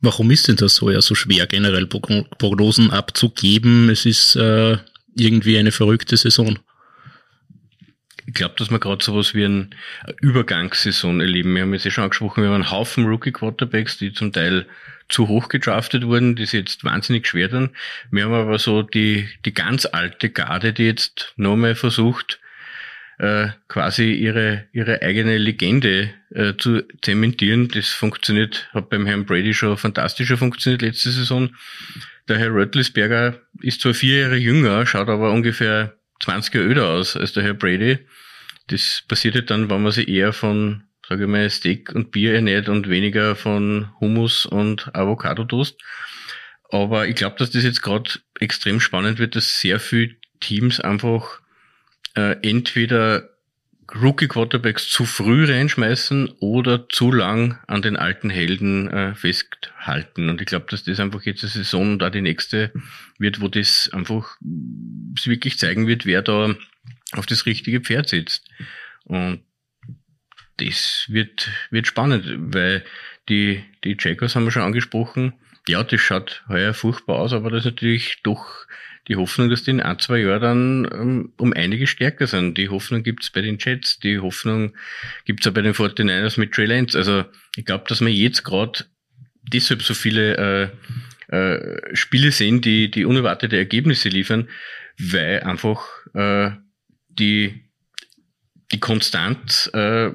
[0.00, 3.90] Warum ist denn das so ja so schwer, generell Prognosen abzugeben?
[3.90, 4.78] Es ist äh,
[5.14, 6.58] irgendwie eine verrückte Saison.
[8.26, 9.68] Ich glaube, dass wir gerade sowas wie eine
[10.20, 11.54] Übergangssaison erleben.
[11.54, 14.66] Wir haben jetzt ja schon angesprochen, wir haben einen Haufen Rookie-Quarterbacks, die zum Teil
[15.10, 17.70] zu hoch gedraftet wurden, die sich jetzt wahnsinnig schwer tun.
[18.10, 22.40] Wir haben aber so die, die ganz alte Garde, die jetzt nochmal versucht,
[23.18, 27.68] äh, quasi ihre, ihre eigene Legende äh, zu zementieren.
[27.68, 31.50] Das funktioniert, hat beim Herrn Brady schon fantastischer funktioniert letzte Saison.
[32.28, 37.16] Der Herr Röttlisberger ist zwar vier Jahre jünger, schaut aber ungefähr 20 Jahre öder aus
[37.16, 37.98] als der Herr Brady.
[38.68, 42.34] Das passiert halt dann, wenn man sich eher von, sage ich mal, Steak und Bier
[42.34, 45.76] ernährt und weniger von Hummus und Avocado-Toast.
[46.70, 51.40] Aber ich glaube, dass das jetzt gerade extrem spannend wird, dass sehr viele Teams einfach
[52.14, 53.28] äh, entweder
[53.92, 60.28] Rookie Quarterbacks zu früh reinschmeißen oder zu lang an den alten Helden äh, festhalten.
[60.28, 62.70] Und ich glaube, dass das einfach jetzt eine Saison da die nächste
[63.18, 64.36] wird, wo das einfach
[65.24, 66.54] wirklich zeigen wird, wer da
[67.14, 68.48] auf das richtige Pferd sitzt.
[69.02, 69.40] Und
[70.60, 72.84] das wird, wird spannend, weil
[73.28, 75.34] die, die Jackers haben wir schon angesprochen.
[75.68, 78.66] Ja, das schaut heuer furchtbar aus, aber das ist natürlich doch
[79.08, 82.58] die Hoffnung, dass die in ein, zwei Jahren dann um, um einige stärker sind.
[82.58, 84.76] Die Hoffnung gibt's bei den Jets, die Hoffnung
[85.24, 86.96] gibt's auch bei den 49ers mit Trey Lance.
[86.96, 87.24] Also
[87.56, 88.84] ich glaube, dass wir jetzt gerade
[89.42, 90.70] deshalb so viele
[91.28, 94.48] äh, äh, Spiele sehen, die, die unerwartete Ergebnisse liefern,
[94.98, 96.50] weil einfach äh,
[97.08, 97.69] die,
[98.72, 100.10] die Konstanz äh,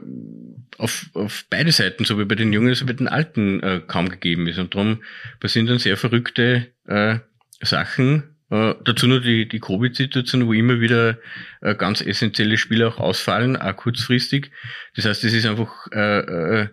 [0.78, 3.82] auf, auf beide Seiten, so wie bei den Jungen, so wie bei den Alten, äh,
[3.86, 4.60] kaum gegeben ist.
[4.60, 5.04] Und darum
[5.40, 7.20] passieren dann sehr verrückte äh,
[7.62, 11.18] Sachen, äh, dazu nur die, die Covid-Situation, wo immer wieder
[11.62, 14.52] äh, ganz essentielle Spiele auch ausfallen, auch kurzfristig.
[14.96, 16.68] Das heißt, es ist einfach äh, äh,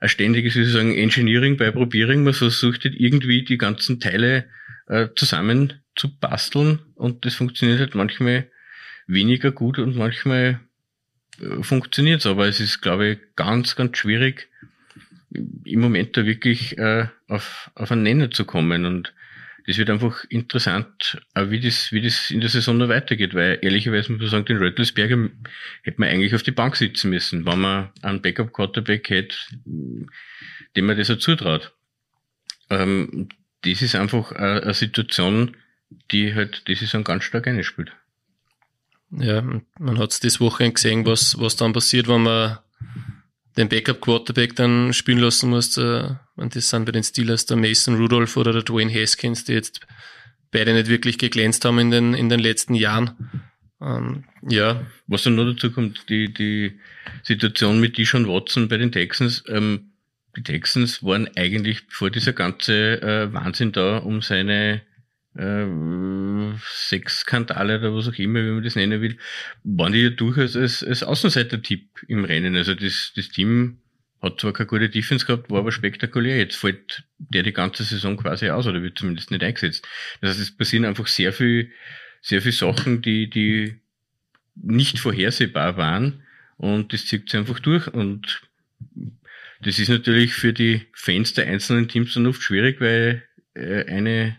[0.00, 2.24] ein ständiges, wie Sie sagen, Engineering bei Probiering.
[2.24, 4.46] Man versucht halt irgendwie die ganzen Teile
[4.86, 8.48] äh, zusammen zu basteln und das funktioniert halt manchmal
[9.06, 10.60] weniger gut und manchmal
[11.60, 12.26] funktioniert es.
[12.26, 14.48] Aber es ist, glaube ich, ganz, ganz schwierig,
[15.30, 18.86] im Moment da wirklich äh, auf, auf einen Nenner zu kommen.
[18.86, 19.12] Und
[19.66, 24.10] das wird einfach interessant, wie das, wie das in der Saison noch weitergeht, weil ehrlicherweise
[24.10, 25.28] muss man sagen, den Röttelsberger
[25.82, 30.96] hätte man eigentlich auf die Bank sitzen müssen, wenn man einen Backup-Quarterback hätte, dem man
[30.96, 31.74] das auch zutraut.
[32.70, 33.28] Ähm,
[33.62, 35.54] das ist einfach eine, eine Situation,
[36.10, 37.92] die halt die Saison ganz stark einspielt.
[39.10, 39.42] Ja,
[39.78, 42.58] man hat es das Wochenende gesehen, was, was dann passiert, wenn man
[43.56, 45.78] den Backup-Quarterback dann spielen lassen musst.
[45.78, 49.52] Äh, und das sind bei den Steelers der Mason Rudolph oder der Dwayne Haskins, die
[49.52, 49.80] jetzt
[50.50, 53.42] beide nicht wirklich geglänzt haben in den, in den letzten Jahren.
[53.80, 54.86] Ähm, ja.
[55.06, 56.78] Was dann noch dazu kommt, die, die
[57.22, 59.42] Situation mit Dishon Watson bei den Texans.
[59.48, 59.92] Ähm,
[60.36, 64.82] die Texans waren eigentlich vor dieser ganze äh, Wahnsinn da um seine
[65.38, 65.66] äh,
[66.66, 69.16] sechs Skandale oder was auch immer, wie man das nennen will,
[69.64, 72.56] waren die ja durchaus als, als Außenseiter-Tipp im Rennen.
[72.56, 73.78] Also das, das Team
[74.20, 76.38] hat zwar keine gute Defense gehabt, war aber spektakulär.
[76.38, 79.86] Jetzt fällt der die ganze Saison quasi aus oder wird zumindest nicht eingesetzt.
[80.20, 81.70] Das heißt, es passieren einfach sehr viel,
[82.20, 83.80] sehr viel Sachen, die, die
[84.56, 86.24] nicht vorhersehbar waren
[86.56, 88.42] und das zieht sich einfach durch und
[89.60, 93.22] das ist natürlich für die Fans der einzelnen Teams dann oft schwierig, weil
[93.54, 94.38] äh, eine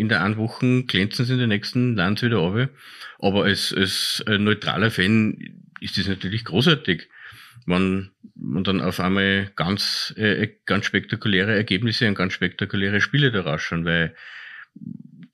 [0.00, 2.70] in der einen Woche glänzen sie in der nächsten Land wieder runter.
[3.18, 5.36] Aber als, als neutraler Fan
[5.80, 7.08] ist das natürlich großartig,
[7.66, 13.42] wenn man dann auf einmal ganz, äh, ganz spektakuläre Ergebnisse und ganz spektakuläre Spiele da
[13.42, 14.14] rausschauen, weil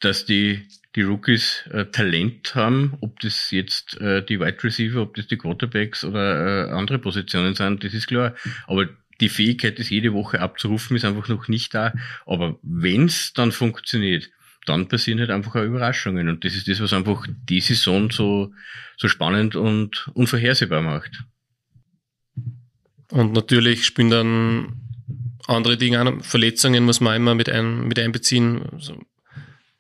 [0.00, 5.14] dass die, die Rookies äh, Talent haben, ob das jetzt äh, die Wide Receiver, ob
[5.14, 8.35] das die Quarterbacks oder äh, andere Positionen sind, das ist klar.
[8.66, 8.88] Aber
[9.20, 11.94] die Fähigkeit, das jede Woche abzurufen, ist einfach noch nicht da.
[12.26, 14.31] Aber wenn's dann funktioniert,
[14.68, 16.29] dann passieren halt einfach auch Überraschungen.
[16.29, 18.52] Und das ist das, was einfach die Saison so,
[18.96, 21.24] so spannend und unvorhersehbar macht.
[23.11, 24.81] Und natürlich spielen dann
[25.46, 26.20] andere Dinge an.
[26.22, 28.62] Verletzungen muss man immer mit, ein, mit einbeziehen.
[28.72, 29.00] Also,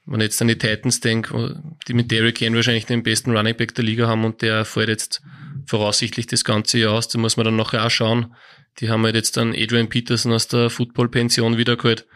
[0.04, 3.56] wenn ich jetzt an die Titans denke, die mit Derrick Henry wahrscheinlich den besten Running
[3.56, 5.22] Back der Liga haben und der fällt jetzt
[5.66, 8.34] voraussichtlich das ganze Jahr aus, da muss man dann nachher auch schauen.
[8.78, 12.06] Die haben halt jetzt dann Adrian Peterson aus der Football-Pension wiedergeholt.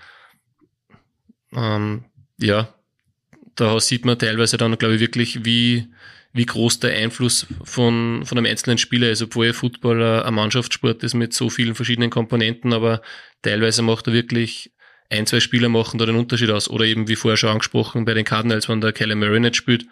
[1.52, 2.04] Ähm,
[2.40, 2.72] ja,
[3.54, 5.88] da sieht man teilweise dann, glaube ich, wirklich, wie,
[6.32, 11.14] wie groß der Einfluss von, von einem einzelnen Spieler ist, obwohl Football ein Mannschaftssport ist
[11.14, 13.02] mit so vielen verschiedenen Komponenten, aber
[13.42, 14.72] teilweise macht er wirklich
[15.10, 16.70] ein, zwei Spieler machen da den Unterschied aus.
[16.70, 19.86] Oder eben, wie vorher schon angesprochen, bei den Cardinals, wenn der Kelly Murray nicht spielt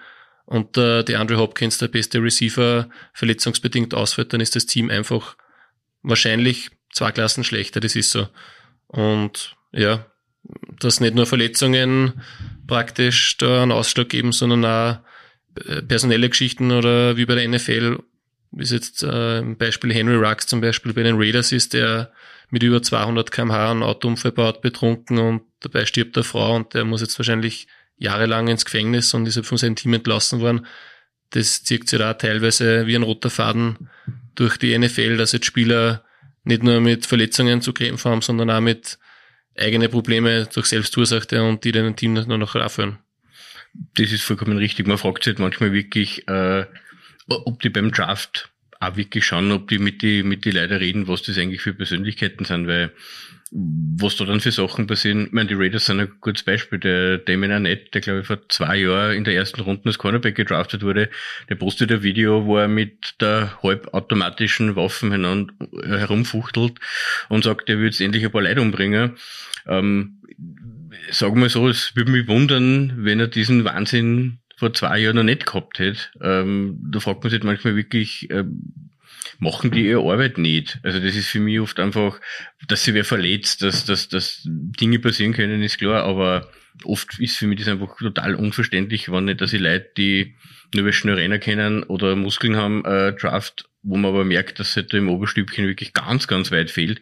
[0.47, 5.37] und der, der Andrew Hopkins der beste Receiver verletzungsbedingt ausfällt, dann ist das Team einfach
[6.03, 8.29] wahrscheinlich zwei Klassen schlechter, das ist so.
[8.87, 10.07] Und ja,
[10.81, 12.21] dass nicht nur Verletzungen
[12.67, 14.99] praktisch da einen Ausschlag geben, sondern auch
[15.67, 17.99] äh, personelle Geschichten oder wie bei der NFL,
[18.53, 22.12] wie es jetzt äh, Beispiel Henry Rux zum Beispiel bei den Raiders ist, der
[22.51, 26.85] mit über 200 kmh einen Autounfall baut, betrunken und dabei stirbt der Frau und der
[26.85, 27.67] muss jetzt wahrscheinlich
[27.99, 30.67] jahrelang ins Gefängnis und ist von seinem Team entlassen worden.
[31.31, 33.91] Das zieht sich da teilweise wie ein roter Faden
[34.35, 36.05] durch die NFL, dass jetzt Spieler
[36.45, 38.99] nicht nur mit Verletzungen zu kämpfen haben, sondern auch mit
[39.59, 42.99] eigene Probleme durch Selbstursache und die den Team nur noch raufhören.
[43.97, 44.87] Das ist vollkommen richtig.
[44.87, 46.64] Man fragt sich halt manchmal wirklich, äh,
[47.29, 51.09] ob die beim Draft auch wirklich schauen, ob die mit die, mit die Leute reden,
[51.09, 52.92] was das eigentlich für Persönlichkeiten sind, weil
[53.51, 55.27] was da dann für Sachen passieren.
[55.27, 56.79] Ich meine, die Raiders sind ein gutes Beispiel.
[56.79, 60.35] Der Damon Arnett, der glaube ich vor zwei Jahren in der ersten Runde als Cornerback
[60.35, 61.09] gedraftet wurde,
[61.49, 65.13] der postet ein Video, wo er mit der halbautomatischen Waffen
[65.83, 66.79] herumfuchtelt
[67.29, 69.17] und sagt, er würde jetzt endlich ein paar Leute umbringen.
[69.67, 70.19] Ähm,
[71.11, 75.23] sagen wir so, es würde mich wundern, wenn er diesen Wahnsinn vor zwei Jahren noch
[75.23, 76.01] nicht gehabt hätte.
[76.21, 78.88] Ähm, da fragt man sich manchmal wirklich, ähm,
[79.38, 80.78] machen die ihre Arbeit nicht.
[80.83, 82.20] Also das ist für mich oft einfach,
[82.66, 86.50] dass sie wer verletzt, dass, dass, dass Dinge passieren können, ist klar, aber
[86.85, 90.35] oft ist für mich das einfach total unverständlich, wenn nicht, dass ich Leute, die
[90.74, 94.92] nur schnell rennen können oder Muskeln haben, äh, Draft, wo man aber merkt, dass halt
[94.94, 97.00] im Oberstübchen wirklich ganz, ganz weit fehlt.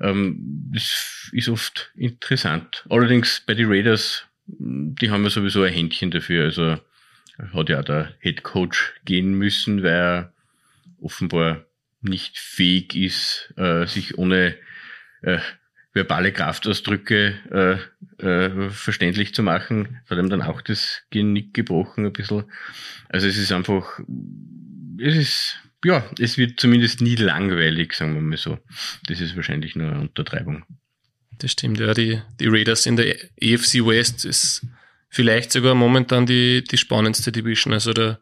[0.00, 2.84] Ähm, das ist oft interessant.
[2.88, 6.44] Allerdings bei den Raiders die haben ja sowieso ein Händchen dafür.
[6.44, 6.78] Also
[7.52, 10.32] hat ja auch der Head Coach gehen müssen, weil er
[11.00, 11.66] offenbar
[12.00, 14.56] nicht fähig ist, äh, sich ohne
[15.22, 15.38] äh,
[15.92, 17.80] verbale Kraftausdrücke
[18.20, 20.00] äh, äh, verständlich zu machen.
[20.08, 22.44] Hat ihm dann auch das Genick gebrochen ein bisschen.
[23.08, 24.00] Also es ist einfach,
[25.00, 28.58] es ist, ja, es wird zumindest nie langweilig, sagen wir mal so.
[29.06, 30.64] Das ist wahrscheinlich nur eine Untertreibung.
[31.38, 31.94] Das stimmt, ja.
[31.94, 34.66] Die, die Raiders in der AFC West ist
[35.08, 37.72] vielleicht sogar momentan die, die spannendste Division.
[37.72, 38.20] Also der,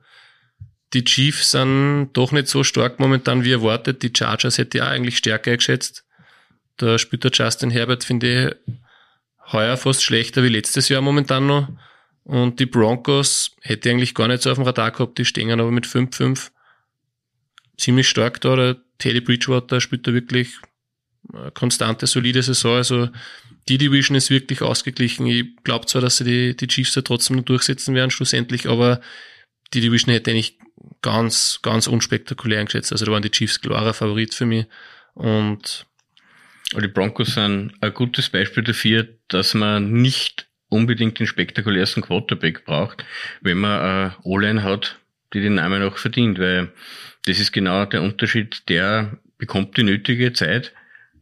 [0.92, 4.02] die Chiefs sind doch nicht so stark momentan wie erwartet.
[4.02, 6.04] Die Chargers hätte ich auch eigentlich stärker geschätzt.
[6.76, 8.74] Da spielt der Justin Herbert, finde ich,
[9.52, 11.68] heuer fast schlechter wie letztes Jahr momentan noch.
[12.24, 15.18] Und die Broncos hätte ich eigentlich gar nicht so auf dem Radar gehabt.
[15.18, 16.50] Die stehen aber mit 5-5
[17.76, 18.56] ziemlich stark da.
[18.56, 20.56] Der Teddy Bridgewater spielt da wirklich
[21.54, 22.76] konstante, solide Saison.
[22.76, 23.08] Also
[23.68, 25.26] die Division ist wirklich ausgeglichen.
[25.26, 29.00] Ich glaube zwar, dass sie die, die Chiefs da trotzdem noch durchsetzen werden, schlussendlich, aber
[29.74, 30.58] die Division hätte ich
[31.02, 32.92] ganz, ganz unspektakulär eingeschätzt.
[32.92, 34.66] Also da waren die Chiefs klarer Favorit für mich.
[35.14, 35.86] Und
[36.72, 43.04] die Broncos sind ein gutes Beispiel dafür, dass man nicht unbedingt den spektakulärsten Quarterback braucht,
[43.40, 44.98] wenn man eine O-Line hat,
[45.32, 46.72] die den Namen auch verdient, weil
[47.26, 50.72] das ist genau der Unterschied, der bekommt die nötige Zeit,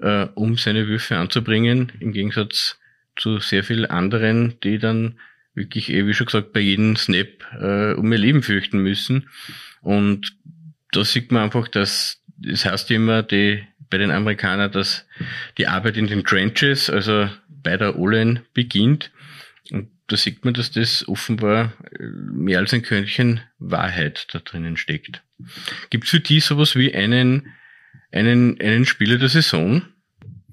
[0.00, 2.78] äh, um seine Würfe anzubringen, im Gegensatz
[3.16, 5.18] zu sehr vielen anderen, die dann
[5.54, 7.28] wirklich, eh, wie schon gesagt, bei jedem Snap
[7.60, 9.28] äh, um ihr Leben fürchten müssen.
[9.80, 10.36] Und
[10.92, 15.06] da sieht man einfach, dass das heißt immer die, bei den Amerikanern, dass
[15.58, 19.10] die Arbeit in den Trenches, also bei der Olen beginnt.
[19.70, 24.76] Und da sieht man, dass das offenbar äh, mehr als ein Körnchen Wahrheit da drinnen
[24.76, 25.22] steckt.
[25.90, 27.52] Gibt es für die sowas wie einen,
[28.12, 29.82] einen, einen Spieler der Saison?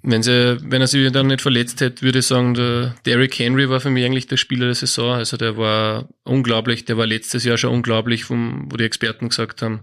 [0.03, 3.69] Wenn, sie, wenn er sich dann nicht verletzt hätte, würde ich sagen, der Derrick Henry
[3.69, 5.13] war für mich eigentlich der Spieler der Saison.
[5.13, 9.81] Also der war unglaublich, der war letztes Jahr schon unglaublich, wo die Experten gesagt haben,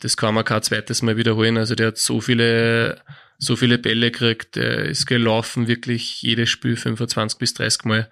[0.00, 1.56] das kann man kein zweites Mal wiederholen.
[1.56, 3.00] Also der hat so viele,
[3.38, 8.10] so viele Bälle gekriegt, der ist gelaufen, wirklich jedes Spiel 25 bis 30 Mal.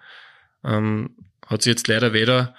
[0.64, 1.11] Ähm,
[1.46, 2.56] hat sich jetzt leider weder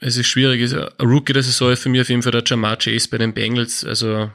[0.00, 0.72] es ist schwierig.
[0.72, 3.34] Ein Rookie der Saison ist für mich auf jeden Fall der Jamar Chase bei den
[3.34, 3.84] Bengals.
[3.84, 4.30] Also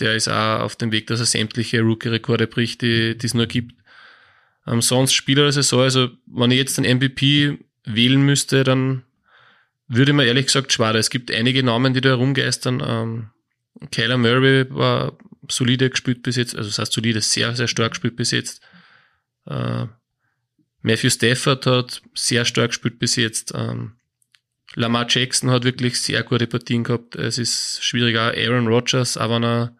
[0.00, 3.74] der ist auch auf dem Weg, dass er sämtliche Rookie-Rekorde bricht, die, es nur gibt.
[4.66, 9.04] Ähm, sonst Spieler der Saison, also wenn ich jetzt den MVP wählen müsste, dann
[9.88, 10.94] würde mir ehrlich gesagt schwer.
[10.94, 12.82] Es gibt einige Namen, die da herumgeistern.
[12.84, 13.30] Ähm,
[13.90, 15.16] Kyler Murray war
[15.48, 18.62] solide gespielt bis jetzt, also das heißt solide, sehr, sehr stark gespielt bis jetzt.
[19.46, 19.86] Äh,
[20.82, 23.52] Matthew Stafford hat sehr stark gespielt bis jetzt.
[23.54, 23.92] Ähm,
[24.74, 27.16] Lamar Jackson hat wirklich sehr gute Partien gehabt.
[27.16, 28.32] Es ist schwierig auch.
[28.32, 29.76] Aaron Rodgers, auch wenn er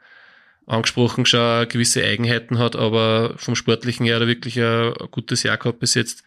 [0.70, 5.56] angesprochen schon gewisse Eigenheiten hat, aber vom Sportlichen her er wirklich ein, ein gutes Jahr
[5.56, 6.22] gehabt bis jetzt.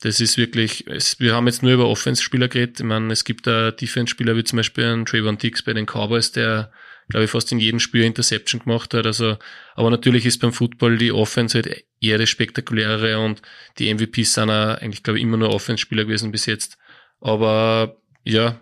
[0.00, 2.80] Das ist wirklich, es, wir haben jetzt nur über Offense-Spieler geredet.
[2.80, 6.32] Ich meine, es gibt da Defense-Spieler wie zum Beispiel einen Trayvon Dix bei den Cowboys,
[6.32, 6.72] der,
[7.08, 9.06] glaube ich, fast in jedem Spiel Interception gemacht hat.
[9.06, 9.38] Also,
[9.74, 13.42] aber natürlich ist beim Football die Offense halt eher das spektakulärere und
[13.78, 16.78] die MVPs sind auch eigentlich, glaube ich, immer nur Offense-Spieler gewesen bis jetzt.
[17.20, 18.60] Aber ja,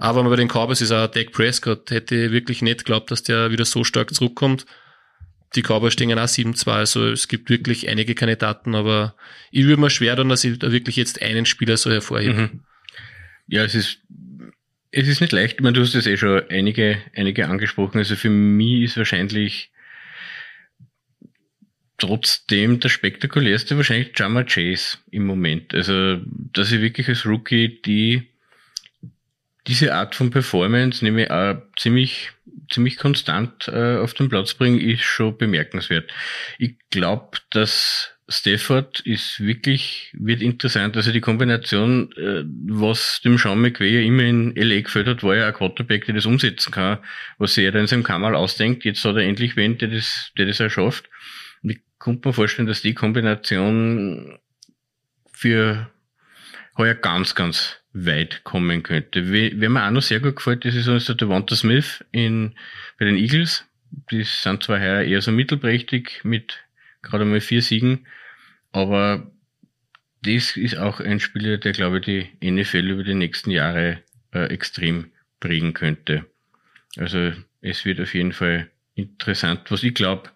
[0.00, 1.90] aber bei den Cowboys ist auch Dak Prescott.
[1.90, 4.66] Hätte wirklich nicht geglaubt, dass der wieder so stark zurückkommt
[5.56, 9.16] die Cowboys stehen auch 7-2, also es gibt wirklich einige Kandidaten, aber
[9.50, 12.42] ich würde mir schwer tun, dass ich da wirklich jetzt einen Spieler so hervorhebe.
[12.42, 12.60] Mhm.
[13.48, 13.98] Ja, es ist,
[14.92, 15.56] es ist nicht leicht.
[15.56, 17.98] Ich meine, du hast es eh schon einige, einige angesprochen.
[17.98, 19.72] Also für mich ist wahrscheinlich
[21.98, 25.74] trotzdem der spektakulärste wahrscheinlich Jama Chase im Moment.
[25.74, 26.20] Also,
[26.52, 28.30] dass ich wirklich als Rookie die,
[29.66, 32.32] diese Art von Performance, nämlich auch ziemlich
[32.70, 36.10] ziemlich konstant äh, auf den Platz bringen, ist schon bemerkenswert.
[36.58, 40.96] Ich glaube, dass Stafford ist wirklich, wird interessant.
[40.96, 45.36] Also die Kombination, äh, was dem Sean McVay ja immer in LA gefällt hat, war
[45.36, 46.98] ja ein Quarterback, der das umsetzen kann,
[47.38, 48.84] was er da in seinem Kammer ausdenkt.
[48.84, 51.10] Jetzt hat er endlich wen, der das, der das auch schafft.
[51.62, 54.38] Und ich konnte mir vorstellen, dass die Kombination
[55.32, 55.90] für
[56.76, 59.30] heuer ganz, ganz weit kommen könnte.
[59.30, 62.54] Wer mir auch noch sehr gut gefällt, das ist unser Devonta Smith in,
[62.98, 63.64] bei den Eagles.
[64.10, 66.58] Die sind zwar heuer eher so mittelprächtig mit
[67.02, 68.06] gerade mal vier Siegen,
[68.72, 69.30] aber
[70.22, 72.04] das ist auch ein Spieler, der, glaube ich,
[72.40, 76.26] die NFL über die nächsten Jahre äh, extrem prägen könnte.
[76.96, 79.70] Also es wird auf jeden Fall interessant.
[79.70, 80.30] Was ich glaube,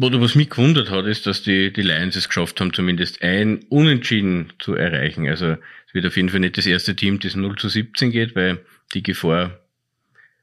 [0.00, 3.64] oder was mich gewundert hat, ist, dass die, die Lions es geschafft haben, zumindest ein
[3.68, 5.28] Unentschieden zu erreichen.
[5.28, 8.36] Also es wird auf jeden Fall nicht das erste Team, das 0 zu 17 geht,
[8.36, 9.58] weil die Gefahr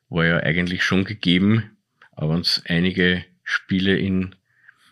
[0.09, 1.77] war ja eigentlich schon gegeben,
[2.11, 4.35] aber uns einige Spiele in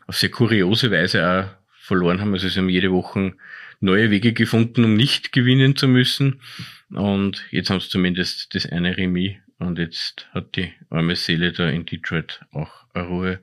[0.07, 1.47] auf sehr kuriose Weise auch
[1.79, 2.33] verloren haben.
[2.33, 3.33] Also sie haben jede Woche
[3.79, 6.41] neue Wege gefunden, um nicht gewinnen zu müssen.
[6.89, 9.35] Und jetzt haben sie zumindest das eine Remis.
[9.57, 13.39] Und jetzt hat die arme Seele da in Detroit auch eine Ruhe.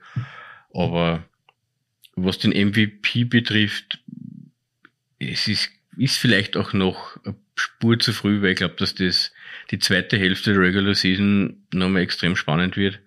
[0.75, 1.25] Aber
[2.15, 4.01] was den MVP betrifft,
[5.19, 9.33] es ist, ist vielleicht auch noch eine Spur zu früh, weil ich glaube, dass das
[9.71, 13.01] die zweite Hälfte der Regular Season nochmal extrem spannend wird.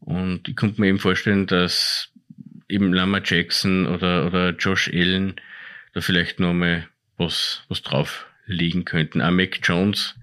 [0.00, 2.12] Und ich könnte mir eben vorstellen, dass
[2.68, 5.36] eben Lama Jackson oder, oder Josh Allen
[5.92, 9.22] da vielleicht nochmal was, was drauflegen könnten.
[9.22, 10.14] Auch Mac Jones,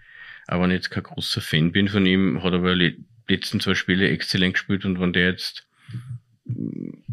[0.48, 4.56] aber nicht kein großer Fan bin von ihm, hat aber die letzten zwei Spiele exzellent
[4.56, 5.66] gespielt und wenn der jetzt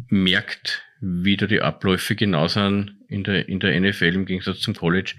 [0.09, 4.75] merkt, wie da die Abläufe genau sind in der, in der NFL im Gegensatz zum
[4.75, 5.15] College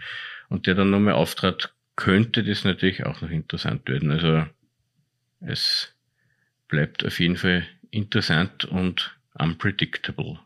[0.49, 4.11] und der dann nochmal auftrat, könnte das natürlich auch noch interessant werden.
[4.11, 4.47] Also
[5.41, 5.95] es
[6.69, 10.39] bleibt auf jeden Fall interessant und unpredictable.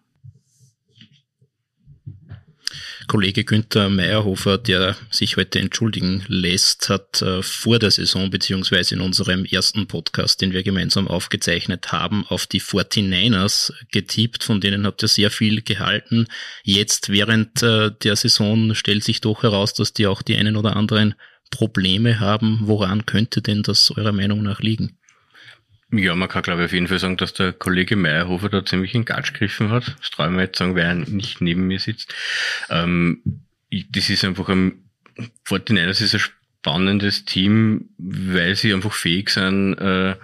[3.07, 9.01] Kollege Günther Meyerhofer, der sich heute entschuldigen lässt, hat äh, vor der Saison beziehungsweise in
[9.01, 15.03] unserem ersten Podcast, den wir gemeinsam aufgezeichnet haben, auf die 49ers getippt, von denen habt
[15.03, 16.27] ihr sehr viel gehalten.
[16.63, 20.77] Jetzt während äh, der Saison stellt sich doch heraus, dass die auch die einen oder
[20.77, 21.15] anderen
[21.51, 22.61] Probleme haben.
[22.63, 24.99] Woran könnte denn das eurer Meinung nach liegen?
[25.97, 28.95] Ja, man kann glaube ich auf jeden Fall sagen, dass der Kollege Meyerhofer da ziemlich
[28.95, 29.95] in Gatsch gegriffen hat.
[30.01, 32.15] Das traue ich mir jetzt sagen, weil er nicht neben mir sitzt.
[32.71, 33.23] Ähm,
[33.91, 34.85] das ist einfach ein,
[35.47, 40.17] 49ers ist ein spannendes Team, weil sie einfach fähig sind, äh,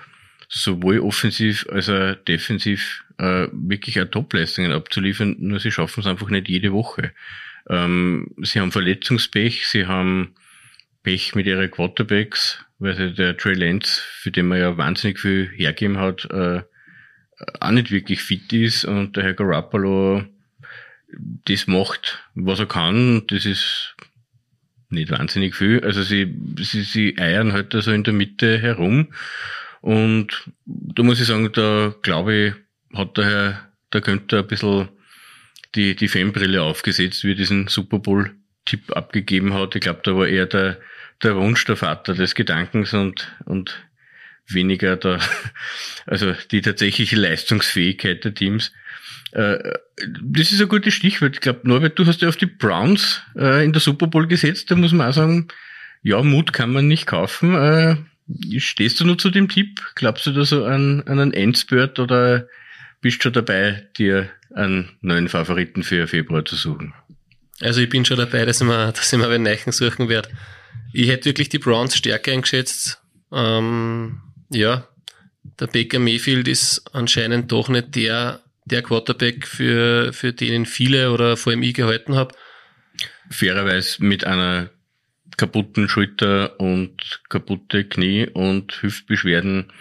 [0.49, 6.31] sowohl offensiv als auch defensiv äh, wirklich auch Topleistungen abzuliefern, nur sie schaffen es einfach
[6.31, 7.13] nicht jede Woche.
[7.69, 10.35] Ähm, sie haben Verletzungspech, sie haben
[11.03, 15.99] Pech mit ihren Quarterbacks, weil der Trey Lance, für den man ja wahnsinnig viel hergeben
[15.99, 16.63] hat, äh,
[17.61, 20.25] auch nicht wirklich fit ist und der Herr Garoppolo
[21.45, 23.27] das macht, was er kann.
[23.29, 23.95] Das ist
[24.89, 25.85] nicht wahnsinnig viel.
[25.85, 29.13] Also sie, sie, sie eiern halt da so in der Mitte herum.
[29.81, 32.55] Und da muss ich sagen, da glaube ich,
[32.97, 34.89] hat der Herr, da könnte ein bisschen
[35.75, 39.75] die, die Fanbrille aufgesetzt, wie er diesen Super Bowl-Tipp abgegeben hat.
[39.75, 40.79] Ich glaube, da war eher der,
[41.23, 43.87] der Wunsch der Vater des Gedankens und, und
[44.49, 45.21] weniger der,
[46.07, 48.73] also die tatsächliche Leistungsfähigkeit der Teams.
[49.33, 49.59] Äh,
[50.23, 51.35] das ist ein gutes Stichwort.
[51.35, 54.71] Ich glaube, Norbert, du hast ja auf die Browns äh, in der Super Bowl gesetzt.
[54.71, 55.49] Da muss man auch sagen,
[56.03, 57.55] ja, Mut kann man nicht kaufen.
[57.55, 57.97] Äh,
[58.59, 59.81] stehst du nur zu dem Tipp?
[59.95, 62.49] Glaubst du da so an, an einen Endspurt oder
[63.01, 66.95] bist du schon dabei, dir einen neuen Favoriten für Februar zu suchen?
[67.61, 70.31] Also ich bin schon dabei, dass ich mir, dass ich mir einen Neichen suchen werde.
[70.93, 73.01] Ich hätte wirklich die Browns stärker eingeschätzt.
[73.33, 74.21] Ähm,
[74.51, 74.87] ja,
[75.59, 81.37] der Baker Mayfield ist anscheinend doch nicht der, der Quarterback, für, für den viele oder
[81.37, 82.35] vor allem ich gehalten habe.
[83.31, 84.71] Fairerweise mit einer
[85.37, 89.73] kaputten Schulter und kaputte Knie und Hüftbeschwerden,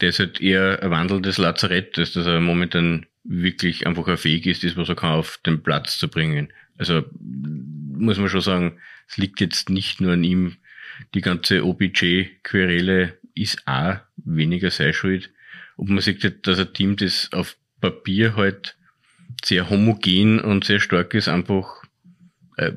[0.00, 4.62] der ist halt eher ein wandelndes Lazarett, dass er momentan wirklich einfach ein Fähig ist,
[4.62, 6.52] das was er kann, auf den Platz zu bringen.
[6.78, 8.78] Also muss man schon sagen,
[9.08, 10.56] es liegt jetzt nicht nur an ihm.
[11.14, 15.30] Die ganze OBJ-Querele ist auch weniger sei schuld.
[15.76, 18.76] Und man sieht, dass ein Team, das auf Papier halt
[19.44, 21.82] sehr homogen und sehr stark ist, einfach
[22.56, 22.72] äh,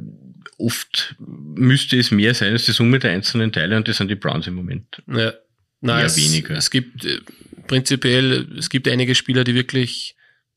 [0.57, 4.15] oft müsste es mehr sein als die Summe der einzelnen Teile und das sind die
[4.15, 5.01] Browns im Moment.
[5.07, 5.33] Ja.
[5.81, 6.55] Nein, es, weniger.
[6.55, 7.21] Es gibt äh,
[7.67, 10.15] prinzipiell, es gibt einige Spieler, die wirklich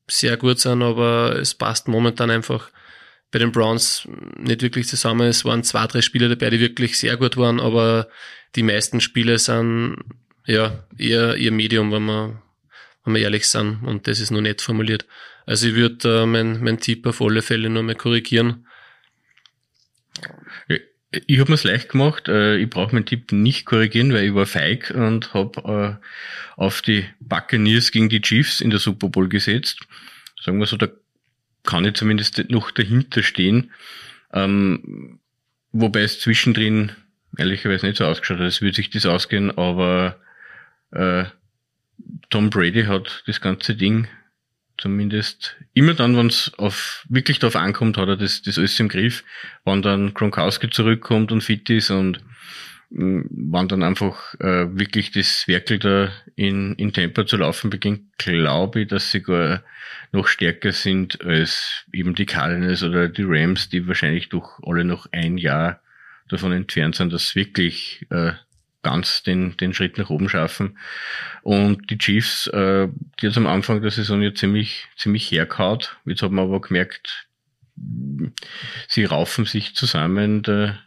[0.09, 2.71] sehr gut sind, aber es passt momentan einfach
[3.33, 4.07] bei den Browns
[4.37, 5.27] nicht wirklich zusammen.
[5.27, 8.09] Es waren zwei, drei Spieler dabei, die wirklich sehr gut waren, aber
[8.55, 9.97] die meisten Spiele sind
[10.47, 12.43] ja eher ihr Medium, wenn wir,
[13.05, 13.83] wenn wir ehrlich sind.
[13.83, 15.07] Und das ist noch nicht formuliert.
[15.47, 18.67] Also ich würde äh, mein, mein Tipp auf alle Fälle nur mal korrigieren.
[21.11, 22.29] Ich habe mir's leicht gemacht.
[22.29, 26.83] Äh, ich brauche meinen Tipp nicht korrigieren, weil ich war feig und habe äh, auf
[26.83, 29.81] die Buccaneers gegen die Chiefs in der Super Bowl gesetzt.
[30.41, 30.89] Sagen wir so, da
[31.65, 33.71] kann ich zumindest noch dahinter stehen.
[34.33, 35.21] Ähm,
[35.73, 36.93] wobei es zwischendrin
[37.37, 40.17] ehrlicherweise nicht so ausgeschaut hat, als würde sich das ausgehen, aber
[40.91, 41.25] äh,
[42.31, 44.09] Tom Brady hat das ganze Ding
[44.79, 48.89] Zumindest immer dann, wenn es auf, wirklich darauf ankommt, hat er das, das alles im
[48.89, 49.23] Griff.
[49.65, 52.21] Wenn dann Gronkowski zurückkommt und fit ist und
[52.95, 58.83] wann dann einfach äh, wirklich das Werkel da in, in Tempo zu laufen beginnt, glaube
[58.83, 59.63] ich, dass sie gar
[60.13, 65.07] noch stärker sind als eben die Cardinals oder die Rams, die wahrscheinlich doch alle noch
[65.11, 65.81] ein Jahr
[66.29, 68.33] davon entfernt sind, dass wirklich äh,
[68.83, 70.79] ganz den, den Schritt nach oben schaffen.
[71.43, 72.89] Und die Chiefs, äh,
[73.21, 75.97] die jetzt am Anfang der Saison ja ziemlich, ziemlich herkaut.
[76.05, 77.27] Jetzt hat man aber gemerkt,
[78.89, 80.43] sie raufen sich zusammen.
[80.43, 80.79] Der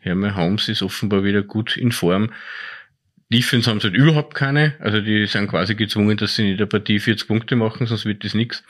[0.00, 2.32] Herme Holmes ist offenbar wieder gut in Form.
[3.32, 4.74] Defense haben sie halt überhaupt keine.
[4.80, 8.24] Also die sind quasi gezwungen, dass sie in der Partie 40 Punkte machen, sonst wird
[8.24, 8.64] das nichts.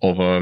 [0.00, 0.40] Aber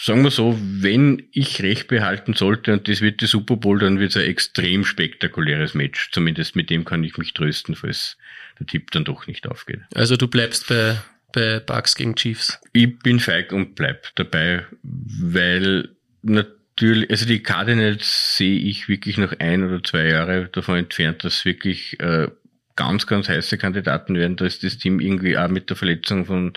[0.00, 3.98] sagen wir so, wenn ich recht behalten sollte und das wird die Super Bowl, dann
[3.98, 6.10] wird es ein extrem spektakuläres Match.
[6.12, 8.18] Zumindest mit dem kann ich mich trösten, falls
[8.58, 9.80] der Tipp dann doch nicht aufgeht.
[9.94, 10.98] Also du bleibst bei,
[11.32, 12.60] bei Bucks gegen Chiefs?
[12.74, 15.88] Ich bin feig und bleib dabei, weil
[16.22, 21.44] natürlich, also die Cardinals sehe ich wirklich noch ein oder zwei Jahre davon entfernt, dass
[21.44, 22.28] wirklich äh,
[22.76, 24.36] ganz, ganz heiße Kandidaten werden.
[24.36, 26.52] Da ist das Team irgendwie auch mit der Verletzung von,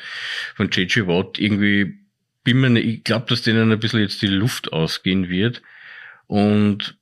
[0.55, 2.01] von JJ Watt irgendwie
[2.43, 5.61] bin mir, ich glaube, dass denen ein bisschen jetzt die Luft ausgehen wird.
[6.27, 6.97] Und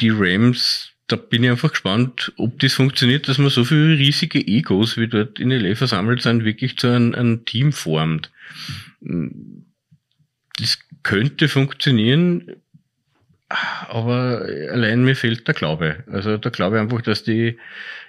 [0.00, 4.44] die Rams, da bin ich einfach gespannt, ob das funktioniert, dass man so viele riesige
[4.46, 8.30] Egos, wie dort in LA versammelt sind, wirklich zu einem, einem Team formt.
[9.00, 10.78] Das
[11.08, 12.56] könnte funktionieren,
[13.48, 16.04] aber allein mir fehlt der Glaube.
[16.06, 17.56] Also der Glaube einfach, dass die,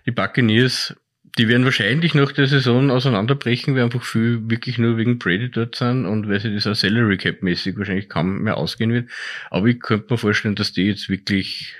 [0.05, 0.95] die Buccaneers
[1.37, 5.75] die werden wahrscheinlich nach der Saison auseinanderbrechen, weil einfach viel wirklich nur wegen Brady dort
[5.75, 9.09] sind und weil sie das auch Salary Cap mäßig wahrscheinlich kaum mehr ausgehen wird.
[9.49, 11.75] Aber ich könnte mir vorstellen, dass die jetzt wirklich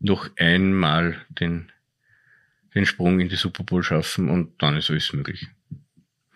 [0.00, 1.70] noch einmal den,
[2.74, 5.46] den Sprung in die Super Bowl schaffen und dann ist alles möglich.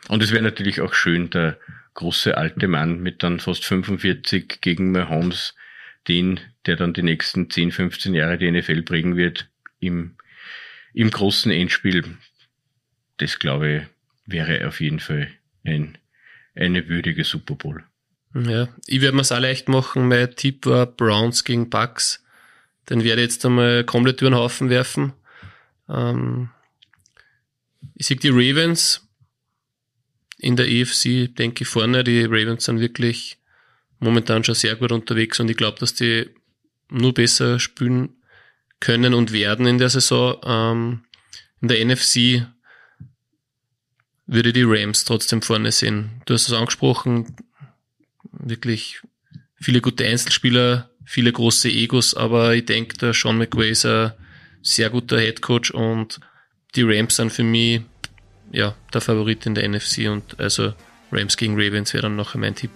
[0.08, 1.58] Und es wäre natürlich auch schön, der
[1.94, 5.54] große alte Mann mit dann fast 45 gegen Mahomes,
[6.08, 10.16] den, der dann die nächsten 10, 15 Jahre die NFL prägen wird, im
[10.94, 12.04] im großen Endspiel,
[13.18, 13.82] das glaube ich,
[14.26, 15.28] wäre auf jeden Fall
[15.64, 15.98] ein,
[16.54, 17.84] eine würdige Super Bowl.
[18.34, 20.08] Ja, ich werde mir es auch leicht machen.
[20.08, 22.24] Mein Tipp war Browns gegen Bucks.
[22.88, 25.12] Den werde ich jetzt einmal komplett über den Haufen werfen.
[25.88, 26.50] Ähm,
[27.94, 29.06] ich sehe die Ravens
[30.42, 32.04] in der EFC, denke ich vorne.
[32.04, 33.38] Die Ravens sind wirklich
[34.00, 36.28] momentan schon sehr gut unterwegs und ich glaube, dass die
[36.90, 38.10] nur besser spielen
[38.80, 40.36] können und werden in der Saison.
[40.44, 41.04] Ähm,
[41.60, 42.44] in der NFC
[44.26, 46.22] würde die Rams trotzdem vorne sehen.
[46.26, 47.36] Du hast es angesprochen,
[48.32, 49.00] wirklich
[49.60, 54.12] viele gute Einzelspieler, viele große Egos, aber ich denke, der Sean McVay ist ein
[54.60, 56.18] sehr guter Headcoach und
[56.74, 57.82] die Rams sind für mich
[58.52, 60.72] ja, der Favorit in der NFC und also
[61.10, 62.70] Rams gegen Ravens wäre dann noch mein Tipp.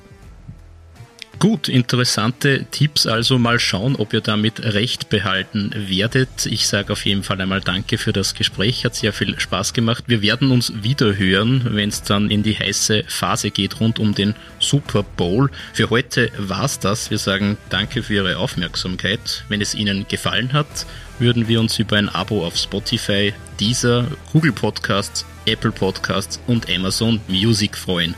[1.39, 3.07] Gut, interessante Tipps.
[3.07, 6.47] Also mal schauen, ob ihr damit recht behalten werdet.
[6.47, 8.87] Ich sage auf jeden Fall einmal Danke für das Gespräch.
[8.87, 10.05] Hat sehr viel Spaß gemacht.
[10.07, 14.15] Wir werden uns wieder hören, wenn es dann in die heiße Phase geht rund um
[14.15, 15.51] den Super Bowl.
[15.75, 17.11] Für heute war's das.
[17.11, 19.45] Wir sagen Danke für Ihre Aufmerksamkeit.
[19.51, 20.87] Wenn es Ihnen gefallen hat,
[21.19, 27.21] würden wir uns über ein Abo auf Spotify, Deezer, Google Podcasts, Apple Podcasts und Amazon
[27.29, 28.15] Music freuen.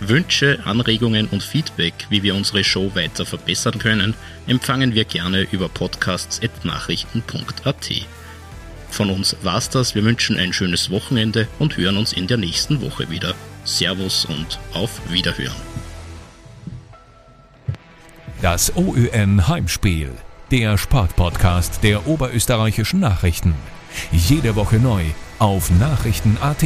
[0.00, 4.14] Wünsche, Anregungen und Feedback, wie wir unsere Show weiter verbessern können,
[4.46, 7.90] empfangen wir gerne über podcasts.nachrichten.at.
[8.90, 9.94] Von uns war's das.
[9.94, 13.34] Wir wünschen ein schönes Wochenende und hören uns in der nächsten Woche wieder.
[13.64, 15.54] Servus und auf Wiederhören.
[18.42, 20.12] Das OÜN Heimspiel,
[20.50, 23.54] der Sportpodcast der oberösterreichischen Nachrichten.
[24.10, 25.04] Jede Woche neu
[25.38, 26.64] auf Nachrichten.at.